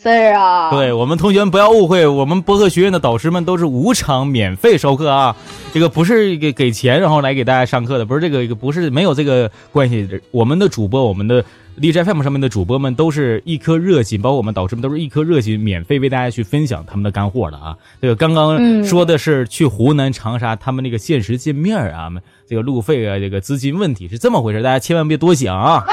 [0.03, 5.37] 是啊，对我们同学们不要误会，我们播客学院的导师们都是无偿免费授课啊，
[5.73, 10.09] 这个不是给给钱然后来给大家上课的，不是这个，不是没有这个关系。
[10.33, 11.45] 我们的主播，我们的
[11.77, 17.77] 荔枝 FM 上面的主播们都是一颗热心，包括我们导师们都是一颗热心，免费为大家去分享他们的干货的啊。
[18.01, 22.11] 这个刚刚说的是去湖南长沙他们那个现实见面啊，
[22.49, 25.85] 这个路费啊，这个资金问题是这么回事，大家千万别多想啊。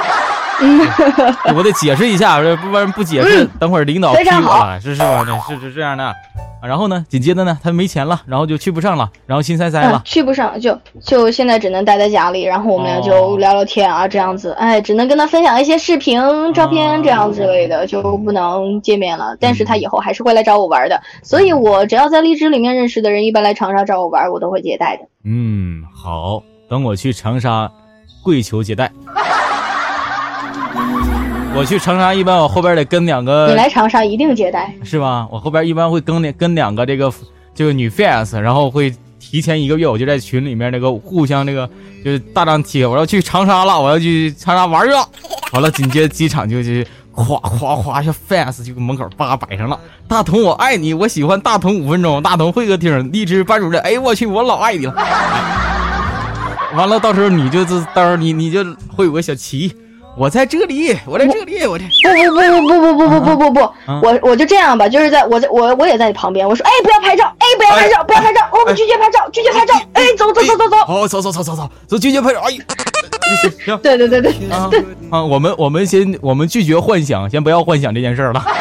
[1.56, 5.26] 我得解释一下，不然不解释，等会儿领导批我了，是是吧？
[5.48, 6.14] 是是这样的。
[6.62, 16.20] 然后呢，紧接着呢，他没钱了，然后就去不上了，然后心塞塞了，去不上，就就现在只能待在家里，然后我们俩就聊聊天啊，这样子，哎，只能跟他分享一些视频、
[16.54, 19.38] 照片这样之类的，就不能见面了。
[19.40, 25.04] 但是他以后还是会来找我玩的，所以我只要在荔枝里面认识的人，一般来长沙找我玩，我都会接待的。
[25.24, 27.72] 嗯，好，等我去长沙，
[28.22, 28.92] 跪求接待。
[31.56, 33.48] 我去长沙，一般我后边得跟两个。
[33.48, 35.28] 你来长沙一定接待，是吧？
[35.32, 37.12] 我后边一般会跟两跟两个这个
[37.56, 41.68] 这个女 fans，然后会提前一个月，我就在群里面那个互相那个
[42.06, 45.04] 就是大张贴，我要去长沙了，我要去长沙玩去了。
[45.54, 46.70] 完了，紧接着机场就就
[47.12, 49.78] 哗哗哗，小 fans 就门口叭摆上了。
[50.08, 53.82] 大同我爱你，我喜欢大同五分钟，大同会客厅，荔枝班主任。
[53.82, 54.94] 哎我去，我老爱你了。
[56.78, 58.64] 完了，到时候你就是，到时候你你就
[58.96, 59.76] 会有个小旗。
[60.20, 61.92] 我在这里，我在这里，我这不
[62.68, 63.62] 不不不不不不不不不不，
[64.04, 72.50] 我我就这样吧，就是在我在我我也在你旁边，我说哎不要拍照，哎不要拍照，不要拍照，我们拒绝拍照，拒绝拍照，哎走走走走走，好走走走走走走拒绝拍照，哎，
[73.64, 74.50] 行， 对对对对对。
[75.10, 78.44] 啊，我们我们先我们拒绝幻想，先不要幻想这件事了。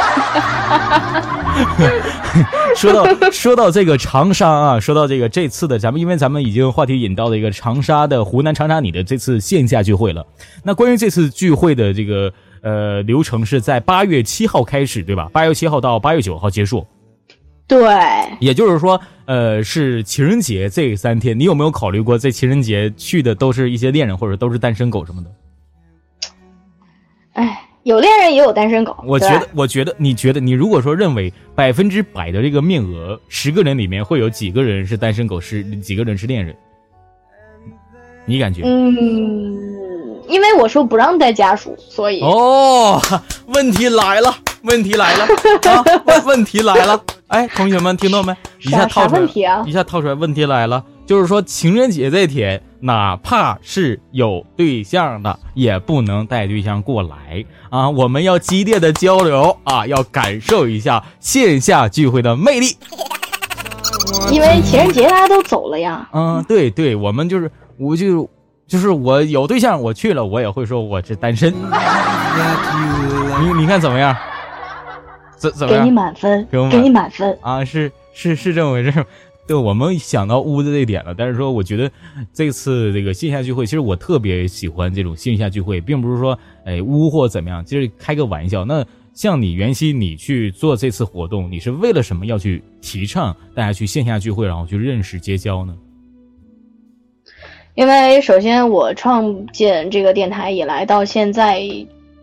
[2.78, 10.24] 说到说到这个长沙啊，说到这个这次的咱们，因为咱们已经话题引到了一个长沙的湖南长沙你的这次线下聚会了。
[10.62, 15.28] 那关于这次聚会的这个呃流程是在八月七号开始，对吧？
[15.32, 16.86] 八月七号到八月九号结束。
[17.66, 17.80] 对，
[18.38, 25.30] 也就是说，呃，是情人节这三天，你有没有考虑过，这情人节去的都是一些恋人或者都是单身狗什么的？
[27.32, 27.67] 哎。
[27.88, 28.94] 有恋人也有单身狗。
[29.02, 36.54] 我觉得，我觉得，你觉得，你如果说认为百分之百的这个面额，十个人里面会有几个人是单身狗，是几个人是恋人？
[38.26, 38.60] 你感觉？
[38.62, 38.92] 嗯，
[40.28, 42.20] 因为我说不让带家属，所以。
[42.20, 43.00] 哦，
[43.48, 44.34] 问题来了，
[44.64, 45.82] 问题来了，啊，
[46.26, 48.36] 问题来了，哎，同学们听到没？
[48.60, 57.90] 一下套出来，一下套出来，问题来了，就是说情人节这天，哪怕是有对象的，也不能带对象过来啊！
[57.90, 62.76] 我们要激烈的交流啊，要感受一下线下聚会的魅力。
[64.30, 66.08] 因为情人节大家都走了呀。
[66.12, 68.28] 嗯，对对，我们就是，我就
[68.66, 71.52] 就是我有对象，我去了，我也会说我是单身。
[73.40, 74.14] 你你看怎么样？
[75.36, 75.82] 怎怎么样？
[75.82, 77.64] 给你满分，给你满分啊！
[77.64, 78.92] 是是是这么回事。
[79.48, 81.90] 对，我们想到屋子这一点了，但是说我觉得
[82.34, 88.62] 这次这个线下聚会，其实我特别喜欢这种线下聚会，并不是说哎污或怎么样，就是开个玩笑。
[88.66, 88.84] 那
[89.14, 95.74] 像你袁熙，你去做这次活动，你是为了什么要去提倡大家去线下聚会，然后去认识结交呢？
[97.74, 101.60] 因为首先我创建这个电台以来到现在。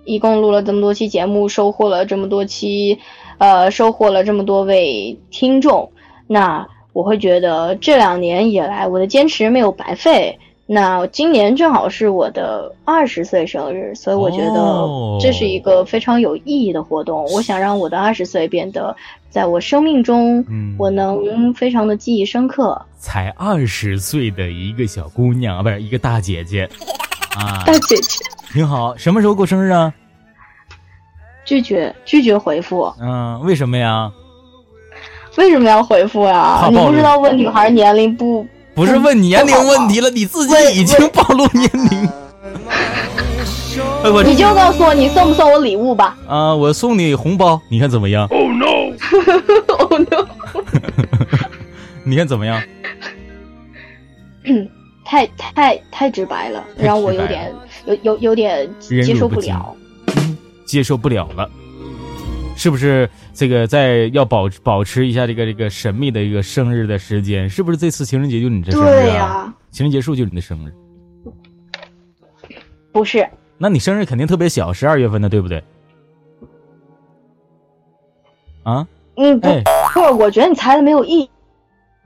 [0.07, 2.99] 一共录了这么多期节目，收获了这么多期，
[3.39, 5.91] 呃，收获了这么多位听众。
[6.28, 10.39] 那我会觉得这两年以来，我的坚持没有白费。
[10.66, 14.88] 那今年正好是我的二十岁生日，所以我觉得
[15.20, 17.26] 这是一个非常有意义的活动。
[17.34, 18.96] 我想让我的二十岁变得，
[19.30, 20.43] 在我生命中，
[20.78, 22.82] 我能非常的记忆深刻。
[22.98, 26.64] 才二十岁的一个小姑娘啊，不是一个大姐姐
[27.38, 28.24] 啊，大姐姐。
[28.54, 29.93] 挺好，什么时候过生日啊？
[31.43, 32.91] 拒绝拒绝回复。
[33.02, 34.10] 嗯，为什么呀？
[35.38, 36.67] 为什么要回复呀？
[36.71, 38.45] 你不知道问女孩年龄不？
[38.73, 42.09] 不是问年龄问题了，你自己已经暴露年龄。
[44.25, 46.17] 你就告诉我你送不送我礼物吧。
[46.27, 50.25] 啊，我送你红包，你看怎么样？Oh no！Oh no！
[52.03, 52.61] 你看怎么样？
[55.05, 57.53] 太太太直白了，让我有点
[57.86, 59.75] 有有有点接受不了，
[60.65, 61.49] 接受不了了，
[62.56, 63.10] 是不是？
[63.34, 67.78] 这个在要保保持一下这个这个神秘的一个生日的时间，是不是？
[67.78, 68.91] 这次情人节就你这生日啊？
[69.01, 70.74] 对呀，情人节是不是就你的生日？
[72.91, 73.28] 不是，
[73.58, 75.64] 那你生日肯定特别小，十二月份的，对不对？
[78.64, 78.88] 啊？
[79.18, 79.49] 嗯，不，
[79.93, 81.30] 不，我觉得你猜的没有意义。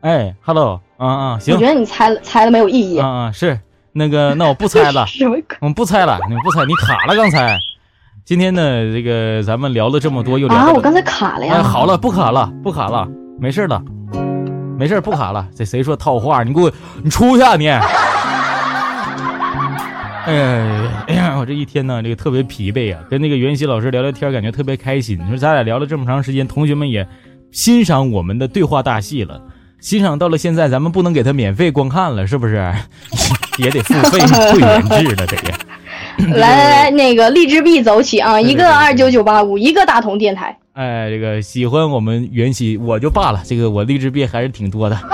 [0.02, 0.82] 哎，Hello。
[0.98, 1.56] 啊啊，行！
[1.56, 2.98] 我觉得你猜了猜的没有意义。
[3.00, 3.58] 啊啊，是
[3.94, 5.06] 那个，那我不猜了。
[5.62, 7.58] 我们不猜了，你不猜，你卡了刚才。
[8.30, 8.62] 今天呢，
[8.94, 11.56] 这个咱们聊了这么多，又聊啊，我刚才卡了呀。
[11.56, 13.08] 哎，好了，不卡了，不卡了，
[13.40, 13.82] 没事了，
[14.78, 15.48] 没事不卡了。
[15.56, 16.44] 这谁说套话？
[16.44, 16.72] 你给我，
[17.02, 17.68] 你出去啊你！
[17.74, 17.82] 哎
[20.28, 23.02] 呀，哎呀，我这一天呢，这个特别疲惫啊。
[23.10, 25.18] 跟那个袁熙老师聊聊天，感觉特别开心。
[25.24, 27.08] 你说咱俩聊了这么长时间，同学们也
[27.50, 29.42] 欣赏我们的对话大戏了。
[29.80, 32.72] 欣赏到了现在，咱们不能给他免费观看了，是不是？
[33.58, 35.36] 也得付费会员制了，得。
[36.28, 38.40] 来来来，那个荔枝币走起啊！
[38.40, 40.58] 一个二九九八五，一个大同电台。
[40.80, 44.98] 哎，这个喜欢我们袁熙我就罢了，这个我励志币还是挺多的。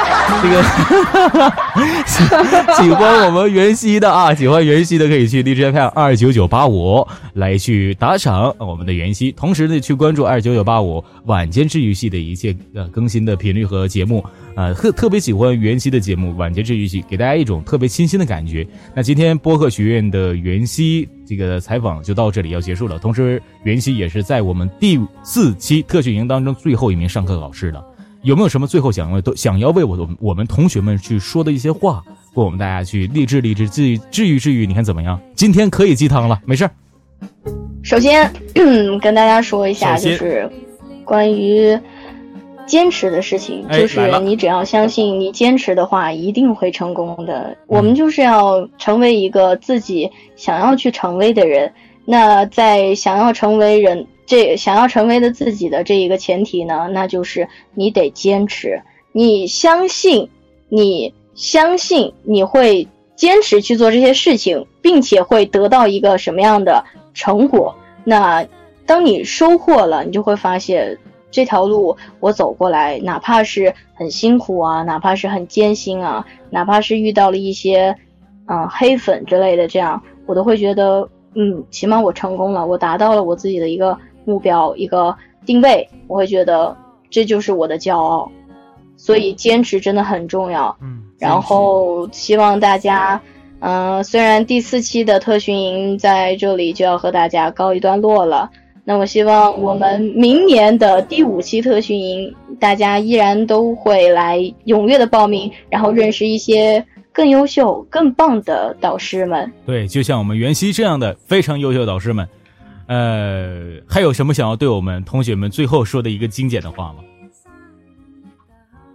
[0.43, 0.61] 这个
[2.77, 18.67] 喜欢我们袁熙的啊，喜欢袁熙的可以去荔枝 FM 二九九八五来去打赏我们的袁熙，同时呢去关注二九九八五晚间治愈系的一切呃更新的频率和节目啊，特特别喜欢袁熙的节目晚间治愈系，给大家一种特别清新的感觉。
[18.95, 27.83] 那今天播客学院的袁熙这个采访就到这里要结束了，同时袁熙也是在我们第四期特训营当中最后一名上课老师了。
[28.21, 32.03] 有没有什么最后想要都想要为我的我们同学们去说的一些话，
[32.33, 34.65] 为我们大家去励志励志治愈治愈治愈？
[34.65, 35.19] 你看怎么样？
[35.35, 36.67] 今天可以鸡汤了，没事
[37.83, 38.31] 首先
[38.99, 40.49] 跟大家说一下，就是
[41.03, 41.79] 关于
[42.65, 47.55] 坚持的事情，就是你只要相信你坚持的话，一定会成功的。
[47.67, 51.73] 我们就是要成为一个自己想要去成为的人。
[52.05, 54.07] 那在想要成为人。
[54.27, 60.29] 这想要成为的自己的这一个前提呢，那就是你得坚持，你相信，
[60.67, 67.75] 你相信你会坚持去做这些事情，并且会得到一个什么样的成果？
[68.03, 68.43] 那
[68.87, 70.97] 当你收获了，你就会发现
[71.35, 77.95] 这条路我走过来，哪怕是很辛苦啊，哪怕是很艰辛啊，哪怕是遇到了一些
[78.47, 83.97] 嗯黑粉之类的，这样我都会觉得嗯，起码我成功了，我达到了我自己的一个。
[84.27, 85.15] 目标一个
[85.45, 86.75] 定位，我会觉得
[87.11, 88.31] 这就是我的骄傲，
[88.97, 90.75] 所以坚持真的很重要。
[90.81, 93.21] 嗯，然后希望大家，
[93.59, 98.49] 嗯，虽然第四期的特训营在这里就要和大家告一段落了，
[98.87, 109.51] 那我希望我们明年的第五期特训营，大家依然都会来踊跃的报名，然后认识一些更优秀、更棒的导师们。
[109.65, 112.27] 对，就像我们袁熙这样的非常优秀的导师们。
[112.87, 116.99] 呃，还有什么想要对我们同学们最后说的一个精简的话吗？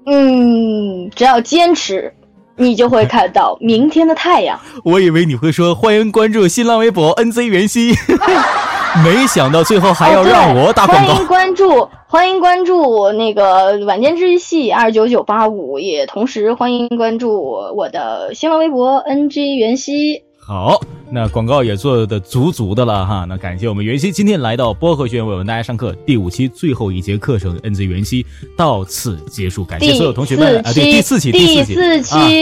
[0.07, 2.15] 嗯，只要坚持，
[2.55, 4.57] 你就会看到明天的太阳。
[4.85, 7.93] 我以为你会说欢迎关注新浪微博 NZ 袁熙，
[9.05, 11.15] 没想到最后还要让我打广告。
[11.15, 17.41] 欢迎关注，欢迎关注那个晚间治愈系二九九八五，也同时欢迎关注
[17.77, 20.23] 我的新浪微博 NG 袁熙。
[20.39, 20.81] 好，
[21.13, 23.25] 那广告也做的足足的了哈。
[23.29, 28.27] 那感谢我们袁熙今天来到播客学院为我们大家上课，第五期最后一节课程，NZ 袁熙
[28.57, 29.65] 到此结束。
[29.65, 31.75] 感谢所有同学们啊，对，第四期，第四期，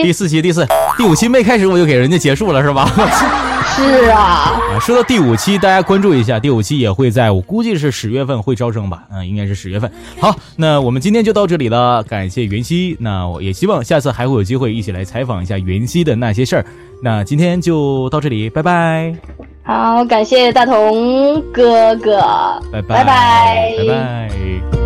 [0.02, 2.90] 第四期，第四，第五期没开始我就给人家结束了是吧？
[3.78, 4.60] 是啊。
[4.74, 9.04] 啊，说到第五期，大家关注一下，第五期也会在我估计是十月份会招生吧？
[9.12, 9.90] 嗯，应该是十月份。
[10.20, 12.96] 好，那我们今天就到这里了，感谢袁熙。
[13.00, 16.64] 那我也希望下次还会有机会一起来采访一下袁熙的那些事儿。
[17.02, 19.14] 那今天就到这里，拜拜。
[19.62, 22.18] 好，感谢大同哥哥，
[22.72, 24.77] 拜拜拜拜拜拜。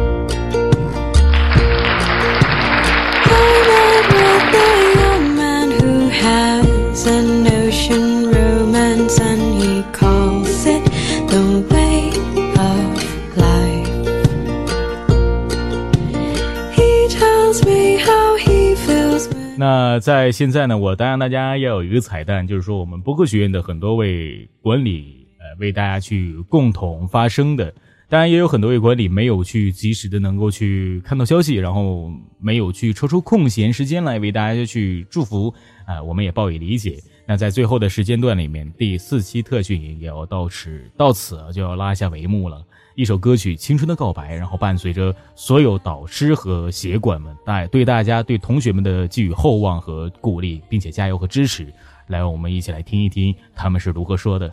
[19.58, 27.72] 那在现在呢，我当然大家要有一个彩蛋，就是说我们播客学院的很多位管理，呃，为大家去共同发声的。
[28.08, 35.54] 当然也有很多位管理没有去及时的能够去看到消息，然后没有去抽出空闲时间来为大家去祝福，
[35.86, 36.98] 啊，我们也报以理解。
[37.26, 42.62] 那在最后的时间段里面，第四期特训营也要到此到此就要拉下帷幕了。
[42.94, 51.72] 一首歌曲《青春的告白》，然后伴随着所有导师和协管们带对大家、对同学们的寄予厚望和鼓励，并且加油和支持，
[52.08, 54.52] 来，我们一起来听一听他们是如何说的。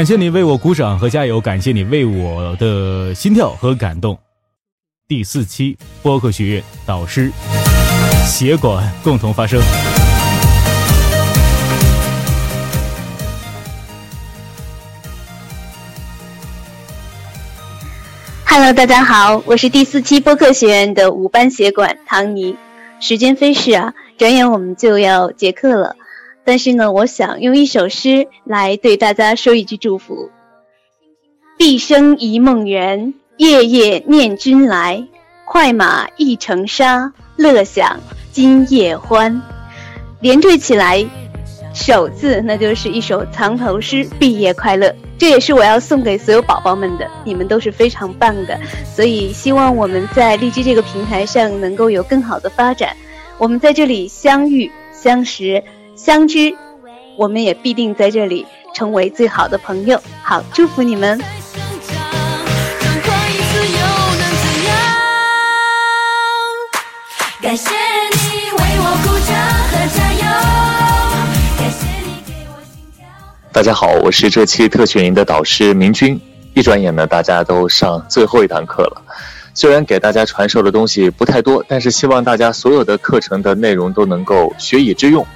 [0.00, 4.18] 感谢你为我鼓掌和加油，感谢你为我的心跳和感动。
[5.06, 7.30] 第四期播客学院导师
[8.24, 9.60] 协管共同发声。
[18.46, 22.56] Hello，大家好，我是第四期播客学院的五班协管唐尼。
[23.00, 25.94] 时间飞逝啊，转眼我们就要结课了。
[26.50, 30.30] 但是呢，我想用一首诗来对大家说一句祝福：
[31.56, 35.06] 毕生一梦圆，夜夜念君来。
[35.44, 38.00] 快马一程沙，乐享
[38.32, 39.40] 今夜欢。
[40.18, 41.06] 连缀起来，
[41.72, 44.04] 首字那就是一首藏头诗。
[44.18, 47.08] 毕业快乐，这也是我要送给所有宝宝们的。
[47.22, 48.58] 你们都是非常棒的，
[48.92, 52.96] 所以希望我们在荔枝这个平台上能够有更好的发展。
[53.38, 55.62] 我们在这里相遇相识。
[56.02, 56.56] 相知，
[57.18, 60.00] 我们也必定在这里成为最好的朋友。
[60.22, 61.20] 好，祝福你们！
[67.42, 67.68] 感谢
[68.12, 69.36] 你为我鼓掌
[69.68, 70.24] 和加油，
[73.52, 76.18] 大家好，我是这期特训营的导师明君。
[76.54, 79.02] 一转眼呢，大家都上最后一堂课了。
[79.52, 85.26] 虽然给大家传授的东西不太多，但是希望大家所有的课程的内容都能够学以致用。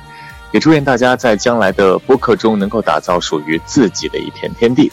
[0.54, 4.88] 也祝愿大家在将来的播客中能够打造属于自己的一片天地，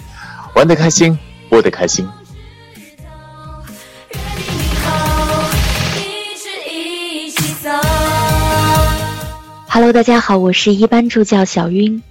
[0.55, 1.16] 玩得开心，
[1.49, 2.09] 播得开心。
[9.70, 12.01] Hello，大家好，我是一班助教小晕，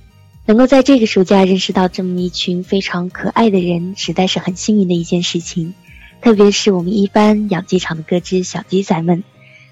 [0.47, 5.75] 能够在这个暑假认识到这么一群非常可爱的人，实在是很幸运的一件事情。
[6.23, 9.25] 特别是我们一班养鸡场的各只小鸡仔们，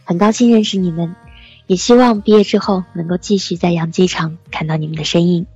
[0.03, 1.15] 很高兴认识你们。
[1.69, 5.47] 也希望毕业之后能够继续在养鸡场看到你们的身影。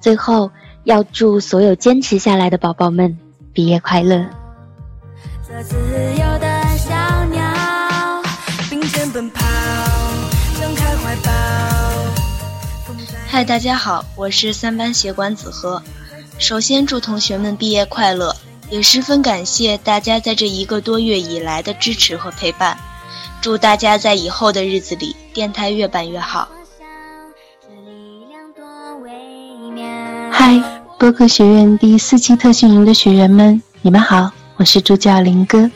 [0.00, 0.50] 最后，
[0.82, 3.16] 要祝所有坚持下来的宝宝们
[3.52, 4.26] 毕业快乐。
[13.28, 15.80] 嗨，大家好，我是三班协管子和。
[16.36, 18.34] 首先祝同学们毕业快乐，
[18.70, 22.76] 也十分感谢大家在这一个多月以来的支持和陪伴。
[23.44, 26.48] 祝大家在以后的日子里，电台越办越好。
[30.30, 30.58] 嗨，
[30.98, 35.70] 播客学院第四期特训营的学员们，你们好，我是助教林哥。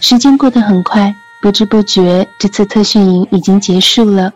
[0.00, 4.32] 时间过得很快，不知不觉这次特训营已经结束了。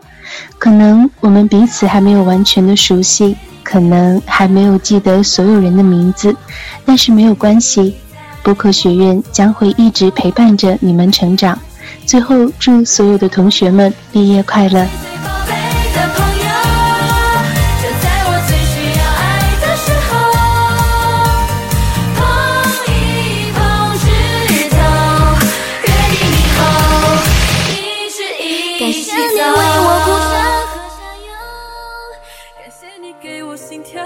[0.58, 6.36] 可能我们彼此还没有完全的熟悉，可能还没有记得所有人的名字，
[6.84, 7.96] 但是没有关系，
[8.42, 11.58] 播客学院将会一直陪伴着你们成长。
[12.08, 14.88] 最后，祝所有的同学们毕业快乐！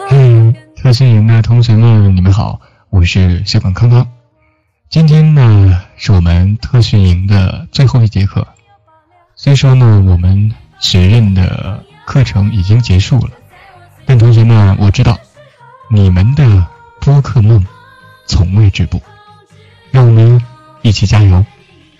[0.08, 4.04] 嘿，特训营的同学们，你们好，我是小管康康。
[4.92, 8.46] 今天呢，是我们特训营的最后一节课。
[9.36, 13.30] 虽说呢，我们学院的课程已经结束了，
[14.04, 15.18] 但同学们，我知道
[15.90, 16.66] 你们的
[17.00, 17.66] 播客梦
[18.26, 19.00] 从未止步。
[19.90, 20.38] 让我们
[20.82, 21.42] 一起加油，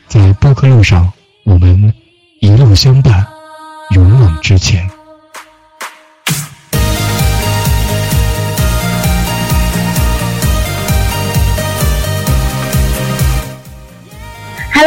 [0.07, 1.11] 在播客路上，
[1.47, 1.95] 我们
[2.41, 3.27] 一路相伴，
[3.93, 4.91] 勇往直前。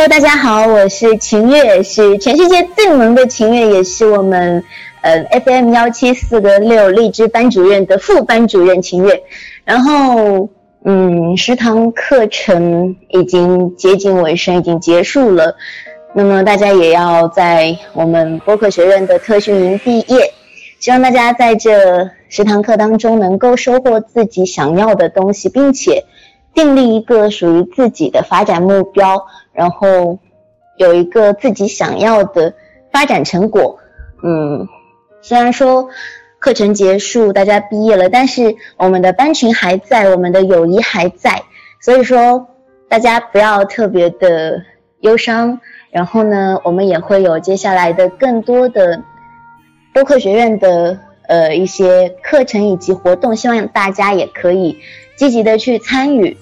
[0.08, 4.64] 大家好，我是秦月，是全世界最萌的秦月，也是我们
[5.02, 9.24] 呃 FM 幺七四个六荔枝班主任的副班主任秦月。
[9.64, 10.48] 然后，
[10.84, 15.56] 嗯，十堂课程已经接近尾声，已经结束了。
[16.14, 20.32] 那么大家也要在我们播客学院的特训营毕业，
[20.80, 26.06] 希望大家在这十堂课当中能够收获自己想要的东西，并且。
[26.54, 29.26] 订立一个属于自己的发展目标，
[29.56, 30.20] 然后
[30.78, 32.54] 有一个自己想要的
[32.92, 33.80] 发展成果。
[34.22, 34.68] 嗯，
[35.22, 35.90] 虽然说
[36.38, 41.42] 课程结束，大家毕业了，但是我们的班群还在，我们的友谊还在。
[41.82, 42.48] 所以说，
[42.88, 44.64] 大家不要特别的
[45.00, 45.60] 忧伤。
[45.92, 49.02] 然后呢，我们也会有接下来的更多的
[49.94, 54.78] 播客学院的呃一些课程以及活动，希望大家也可以
[55.16, 56.36] 积极的去参与。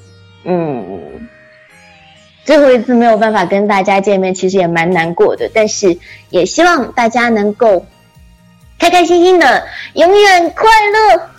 [0.43, 1.27] 嗯，
[2.45, 5.49] 最后一次没有办法跟大家见面，其实也蛮难过的。
[5.53, 5.97] 但是
[6.29, 7.85] 也希望大家能够
[8.77, 11.29] 开开心心的，永远快乐。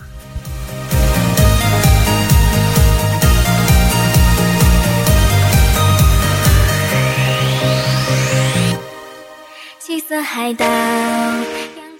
[9.78, 10.64] 七色海岛。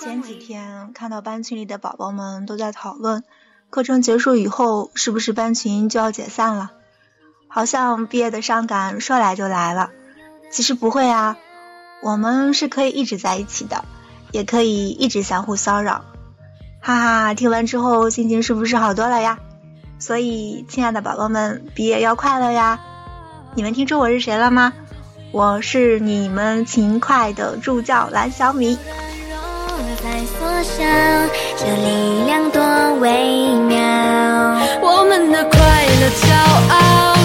[0.01, 3.23] 前几天看到班群里的宝宝们都在讨论，
[3.69, 6.71] 课程结束以后是不是班群就要解散了？
[7.55, 9.91] 好像毕业的伤感说来就来了，
[10.51, 11.37] 其实不会啊，
[12.03, 13.85] 我们是可以一直在一起的，
[14.33, 16.05] 也可以一直相互骚扰，
[16.81, 17.35] 哈哈！
[17.35, 19.39] 听完之后心情是不是好多了呀？
[20.01, 22.81] 所以，亲爱的宝宝们，毕业要快乐呀！
[23.55, 24.73] 你们听出我是谁了吗？
[25.31, 28.77] 我是你们勤快的助教蓝小米。
[34.83, 36.35] 我们的快乐骄
[36.75, 37.24] 傲。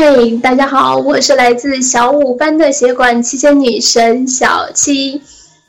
[0.00, 5.20] 嘿，大家好，我是来自小五班的协管七仙女神小七。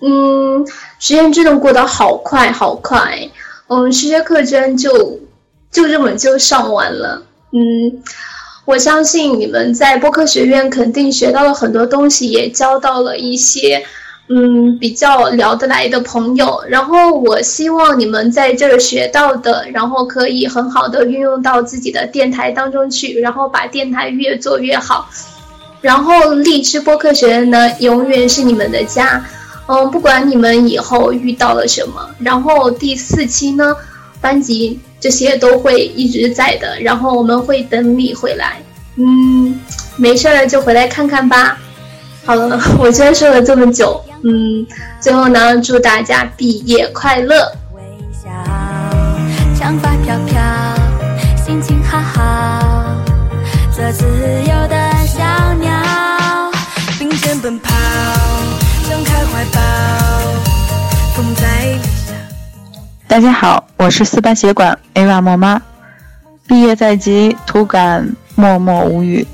[0.01, 0.63] 嗯，
[0.99, 3.27] 时间真的过得好快好快，
[3.69, 5.19] 嗯，数学课真就
[5.71, 7.23] 就这么就上完了。
[7.53, 8.03] 嗯，
[8.65, 13.83] 我相信你们在播客学院肯定学到了很多东西，也交到了一些。
[14.31, 25.09] 嗯，比较聊得来的朋友，然后我希望你们在这儿学到的，然后可以很好的运用到自己的电台当中去，然后把电台越做越好。
[25.81, 29.25] 然后荔枝播客学院呢，永远是你们的家。
[29.65, 33.75] 嗯，不管你们以后遇到了什么，然后第四期呢，
[34.21, 38.61] 班级这些都会一直在的，然后我们会等你回来。
[38.95, 39.59] 嗯，
[39.95, 41.57] 没事儿就回来看看吧。
[42.25, 44.03] 好了， 我居然说了这么久。
[44.23, 44.65] 嗯，
[44.99, 47.51] 最后呢，祝大家毕业快乐。
[49.57, 50.41] 长发飘飘，
[51.45, 52.95] 心情好好，
[53.75, 55.71] 做自由的小鸟，
[56.97, 57.69] 并肩奔跑，
[58.89, 59.59] 张开怀抱，
[61.13, 61.77] 风在
[63.05, 65.61] 大家好，我是四班协管 Ava 莫妈，
[66.47, 69.27] 毕业在即，突感默默无语。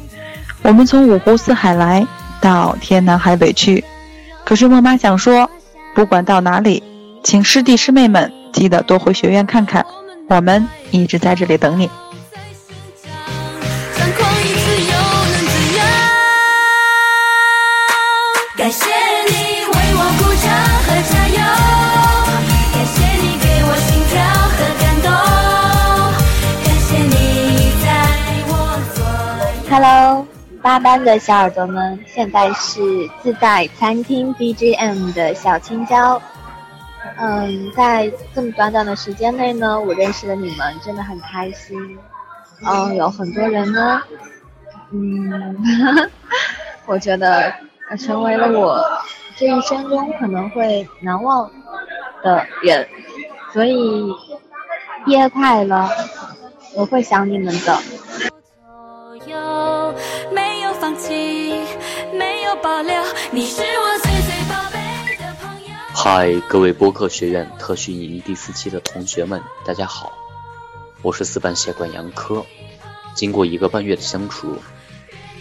[0.64, 2.06] 我们从五湖四海来
[2.46, 3.84] 到天南海北去。
[4.46, 5.50] 可是莫妈想说，
[5.96, 6.84] 不管到哪里，
[7.24, 9.84] 请师弟师妹们记得多回学院看看，
[10.30, 11.90] 我们一直在这里等你。
[30.66, 32.82] 八班的小耳朵们，现在是
[33.22, 36.20] 自带餐厅 BGM 的小青椒。
[37.18, 41.78] 嗯，在这么短短的时间内呢，我认识了你们，真的很开心。
[42.66, 44.02] 嗯，有很多人呢，
[44.90, 46.10] 嗯，
[46.88, 47.54] 我觉得
[48.00, 48.84] 成为了我
[49.38, 51.48] 这一生中可能会难忘
[52.24, 52.88] 的人，
[53.54, 54.04] 所以
[55.06, 55.88] 毕业快乐，
[56.74, 57.80] 我会想你们的。
[59.36, 59.94] 都
[60.34, 61.10] 没有放弃，
[62.14, 62.96] 没有保留，
[63.32, 64.32] 你是我自己
[65.94, 70.14] 嗨，各位播客学院特训营第四期的同学们，大家好，
[71.02, 72.46] 我是四班协管杨科。
[73.16, 74.58] 经过一个半月的相处，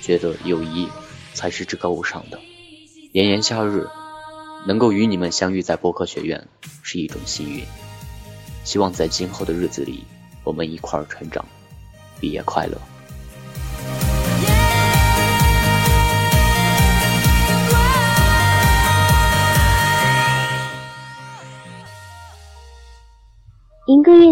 [0.01, 0.89] 觉得友谊
[1.35, 2.41] 才是至高无上的。
[3.13, 3.89] 炎炎夏日，
[4.67, 6.49] 能够与你们相遇在播客学院
[6.83, 7.65] 是一种幸运。
[8.65, 10.05] 希望在今后的日子里，
[10.45, 11.45] 我们一块儿成长。
[12.21, 12.81] 毕业快乐！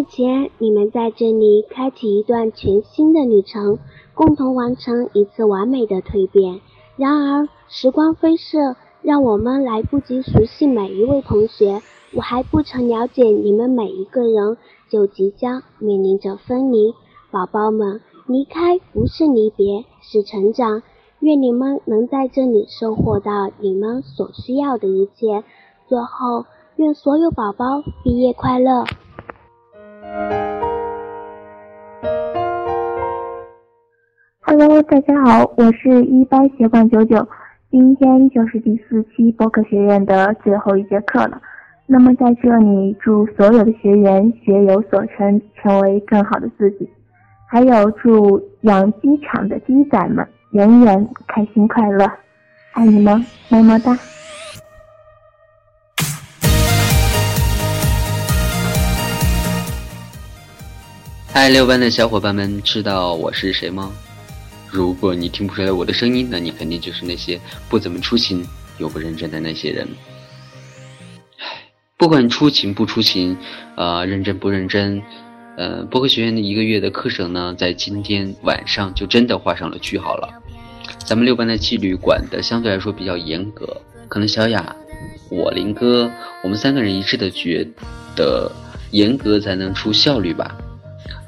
[0.04, 3.78] 前，你们在这里开启一段全新的旅程，
[4.14, 6.60] 共同完成一次完美的蜕变。
[6.96, 11.80] 然而，时光飞逝，让我们来不及熟悉每一位同学，
[12.14, 14.56] 我还不曾了解你们每一个人，
[14.90, 16.94] 就即将面临着分离。
[17.30, 20.82] 宝宝们，离开不是离别，是成长。
[21.20, 25.44] 愿你们能在这里收获到你们所需要的一切。
[25.88, 26.44] 最后，
[26.76, 28.84] 愿所有宝宝毕业快乐
[34.40, 37.26] ！Hello，大家好，我是一班协管九九，
[37.70, 41.40] 今天就是第四期播客学院的最后一节课了。
[41.86, 46.88] 那么在这里，祝所有的学员学有所成，成为更好的自己。
[47.48, 52.06] 还有祝养鸡场的鸡仔们永远开心快乐，
[52.72, 53.96] 爱你们，么么哒。
[61.34, 63.90] 嗨，六班的小伙伴们，知道我是谁吗？
[64.68, 69.88] 如果你听不出来我的声音，那你肯定就是那些不怎么出勤又不认真的那些人。
[71.38, 71.64] 唉，
[71.96, 73.34] 不管出勤不出勤，
[73.76, 75.02] 呃，认真不认真，
[75.56, 80.28] 呃，播客学院的一个月的课程呢，在今天晚上就真的画上了句号了。
[80.98, 84.76] 咱们六班的纪律管的相对来说比较严格，可能小雅、
[85.30, 86.10] 我林哥，
[86.44, 87.66] 我们三个人一致的觉
[88.14, 88.52] 得
[88.90, 90.54] 严格才能出效率吧。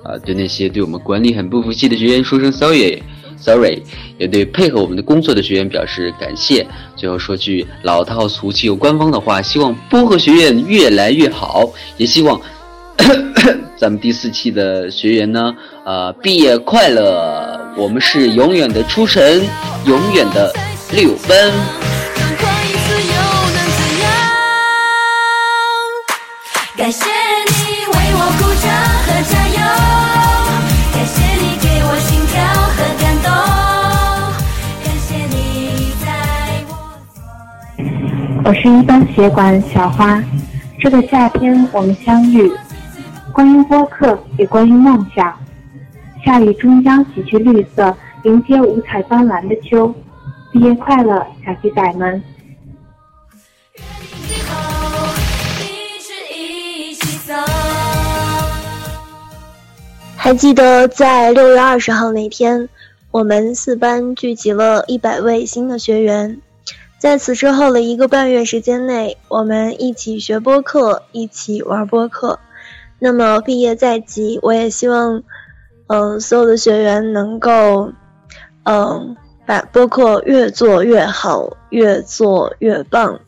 [0.04, 3.82] 啊，对那些对我们管理很不服气的学员说声 sorry，sorry，
[4.18, 6.66] 也对配合我们的工作的学员表示感谢。
[6.94, 12.40] 最后说句老套俗气又官方的话，希望播客学院越来越好，也希望
[13.76, 17.58] 咱们第四期的学员呢，呃，毕业快乐！
[17.76, 19.42] 我们是永远的初晨，
[19.86, 20.52] 永远的
[20.92, 21.93] 六分。
[38.46, 40.22] 我是一班协管小花，
[40.78, 42.52] 这个夏天我们相遇，
[43.32, 45.34] 关于播客，也关于梦想。
[46.22, 49.94] 夏雨终将洗去绿色，迎接五彩斑斓的秋。
[50.52, 52.22] 毕业快乐，小鸡仔们！
[60.16, 62.68] 还记得在六月二十号那天，
[63.10, 66.42] 我们四班聚集了一百位新的学员。
[67.04, 72.38] 在此之后的一个半月时间内，我们一起学播客，一起玩播客。
[72.98, 75.22] 那么毕业在即，我也希望，
[75.88, 77.92] 嗯，所有的学员能够，
[78.62, 83.20] 嗯，把播客越做越好，越做越棒。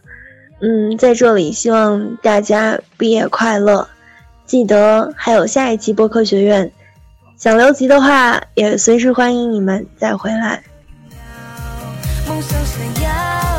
[0.63, 3.87] 嗯，在这里希望大家毕业快乐。
[4.47, 6.73] 记得还有下一期播客学院，
[7.37, 10.65] 想留级的话，也随时欢迎你们再回来。
[12.27, 13.56] 梦想闪耀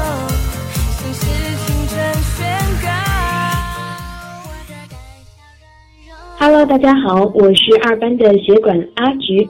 [6.39, 9.49] Hello，大家好，我是二班的学管阿菊。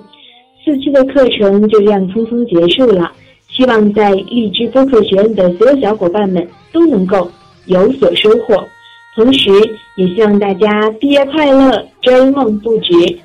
[0.63, 3.11] 四期的课程就这样匆匆结束了，
[3.49, 7.29] 希望在荔枝播客学院的所有小伙伴们都能够
[7.65, 8.63] 有所收获，
[9.15, 9.49] 同时
[9.97, 13.19] 也希望大家毕业快乐，追梦不止。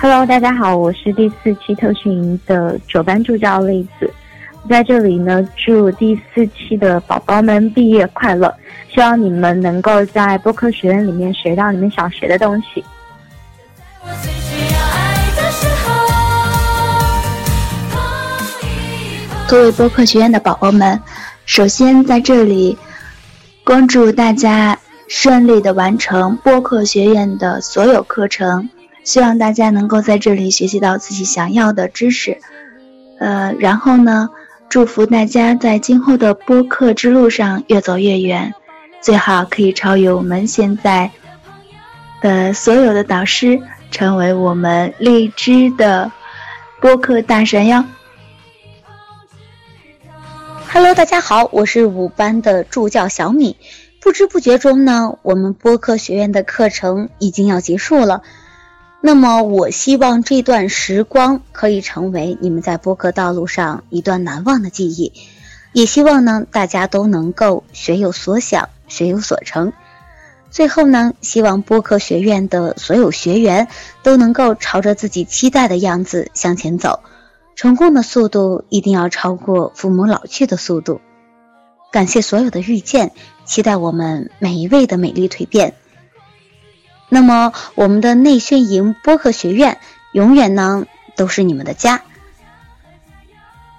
[0.00, 4.08] Hello，大家好，我是第四期特训营的九班助教栗子。
[4.70, 8.54] 在这里呢，祝第四期的宝宝们毕业快乐！
[8.94, 12.84] 希望你们能够在播客学院里面学到你们想学的东西。
[19.48, 21.00] 各位播客学院的宝宝们，
[21.44, 22.78] 首先在这里
[23.64, 28.70] 恭祝大家顺利的完成播客学院的所有课程，
[29.04, 32.38] 希望大家能够在这里学习到自己想要的知识。
[33.18, 34.30] 呃，然后呢？
[34.72, 38.54] 祝福大家在今后的播客之路上越走越远，
[39.02, 41.10] 最好可以超越我们现在
[42.22, 43.60] 的所有的导师，
[43.90, 46.10] 成为我们荔枝的
[46.80, 47.84] 播客大神哟。
[50.72, 53.58] Hello，大家好，我是五班的助教小米。
[54.00, 58.22] 不知不觉中呢，我们播客学院的课程已经要结束了。
[59.04, 65.12] 那么，我希望这段时光可以成为你们在播客道路上一段难忘的记忆。
[65.72, 69.72] 也希望呢，大家都能够学有所想，学有所成。
[70.50, 73.66] 最后呢，希望播客学院的所有学员
[74.04, 77.00] 都能够朝着自己期待的样子向前走。
[77.56, 81.00] 成功的速度一定要超过父母老去的速度。
[81.90, 83.10] 感谢所有的遇见，
[83.44, 85.74] 期待我们每一位的美丽蜕变。
[87.14, 89.76] 那么，我们的内宣营播客学院
[90.12, 92.00] 永远呢都是你们的家，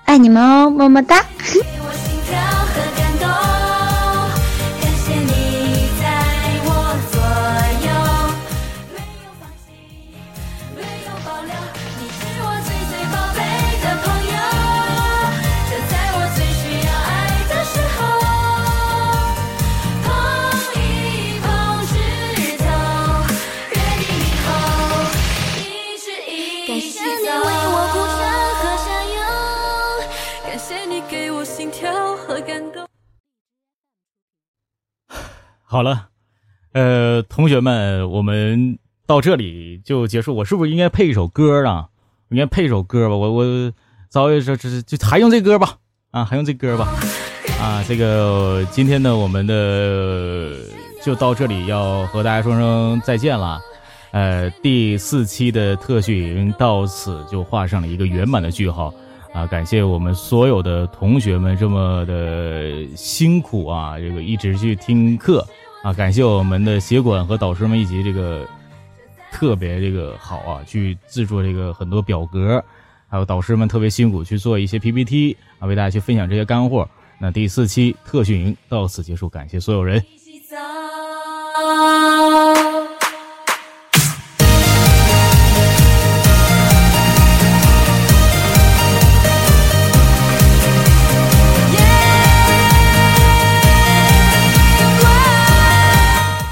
[0.06, 1.26] 爱你们哦，么么哒。
[35.74, 36.10] 好了，
[36.74, 40.36] 呃，同学们，我们到这里就结束。
[40.36, 41.88] 我是不是应该配一首歌啊？
[42.30, 43.16] 应该配一首歌吧？
[43.16, 43.74] 我我
[44.08, 45.78] 早也说，这就还用这歌吧？
[46.12, 46.94] 啊，还用这歌吧？
[47.60, 50.58] 啊，这个今天呢，我们的
[51.02, 53.60] 就到这里，要和大家说声再见了。
[54.12, 58.94] 呃，第四期的特训营到此就画上了一个圆满的句号。
[59.34, 65.44] 啊，感谢我们所有的同学们这么的辛苦啊，这个一直去听课。
[65.84, 68.48] 啊，感谢我们的协管和导师们以及这个
[69.34, 72.64] 特别这个好啊，去制作这个很多表格，
[73.10, 76.88] 还有导师们特别辛苦去做一些 PPT 啊，为大家去分享这些干货。
[77.20, 80.02] 那第四期特训营到此结束，感谢所有人。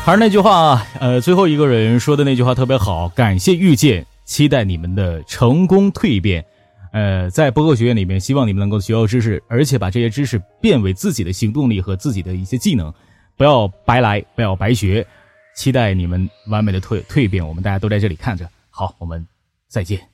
[0.04, 6.44] 还是那句话，呃，最后一个人说的那句话特别好，感谢遇见，期待你们的成功蜕变。
[6.92, 12.92] 呃，在播客学院里面，希望你们能够学到知识，而且把这些知识变为自己的行动力和自己的一些技能，
[13.38, 15.06] 不要白来，不要白学。
[15.56, 18.50] 期待你们完美的蜕蜕变，我们大家都在这里看着。
[18.72, 19.26] 好，我们
[19.68, 20.11] 再见。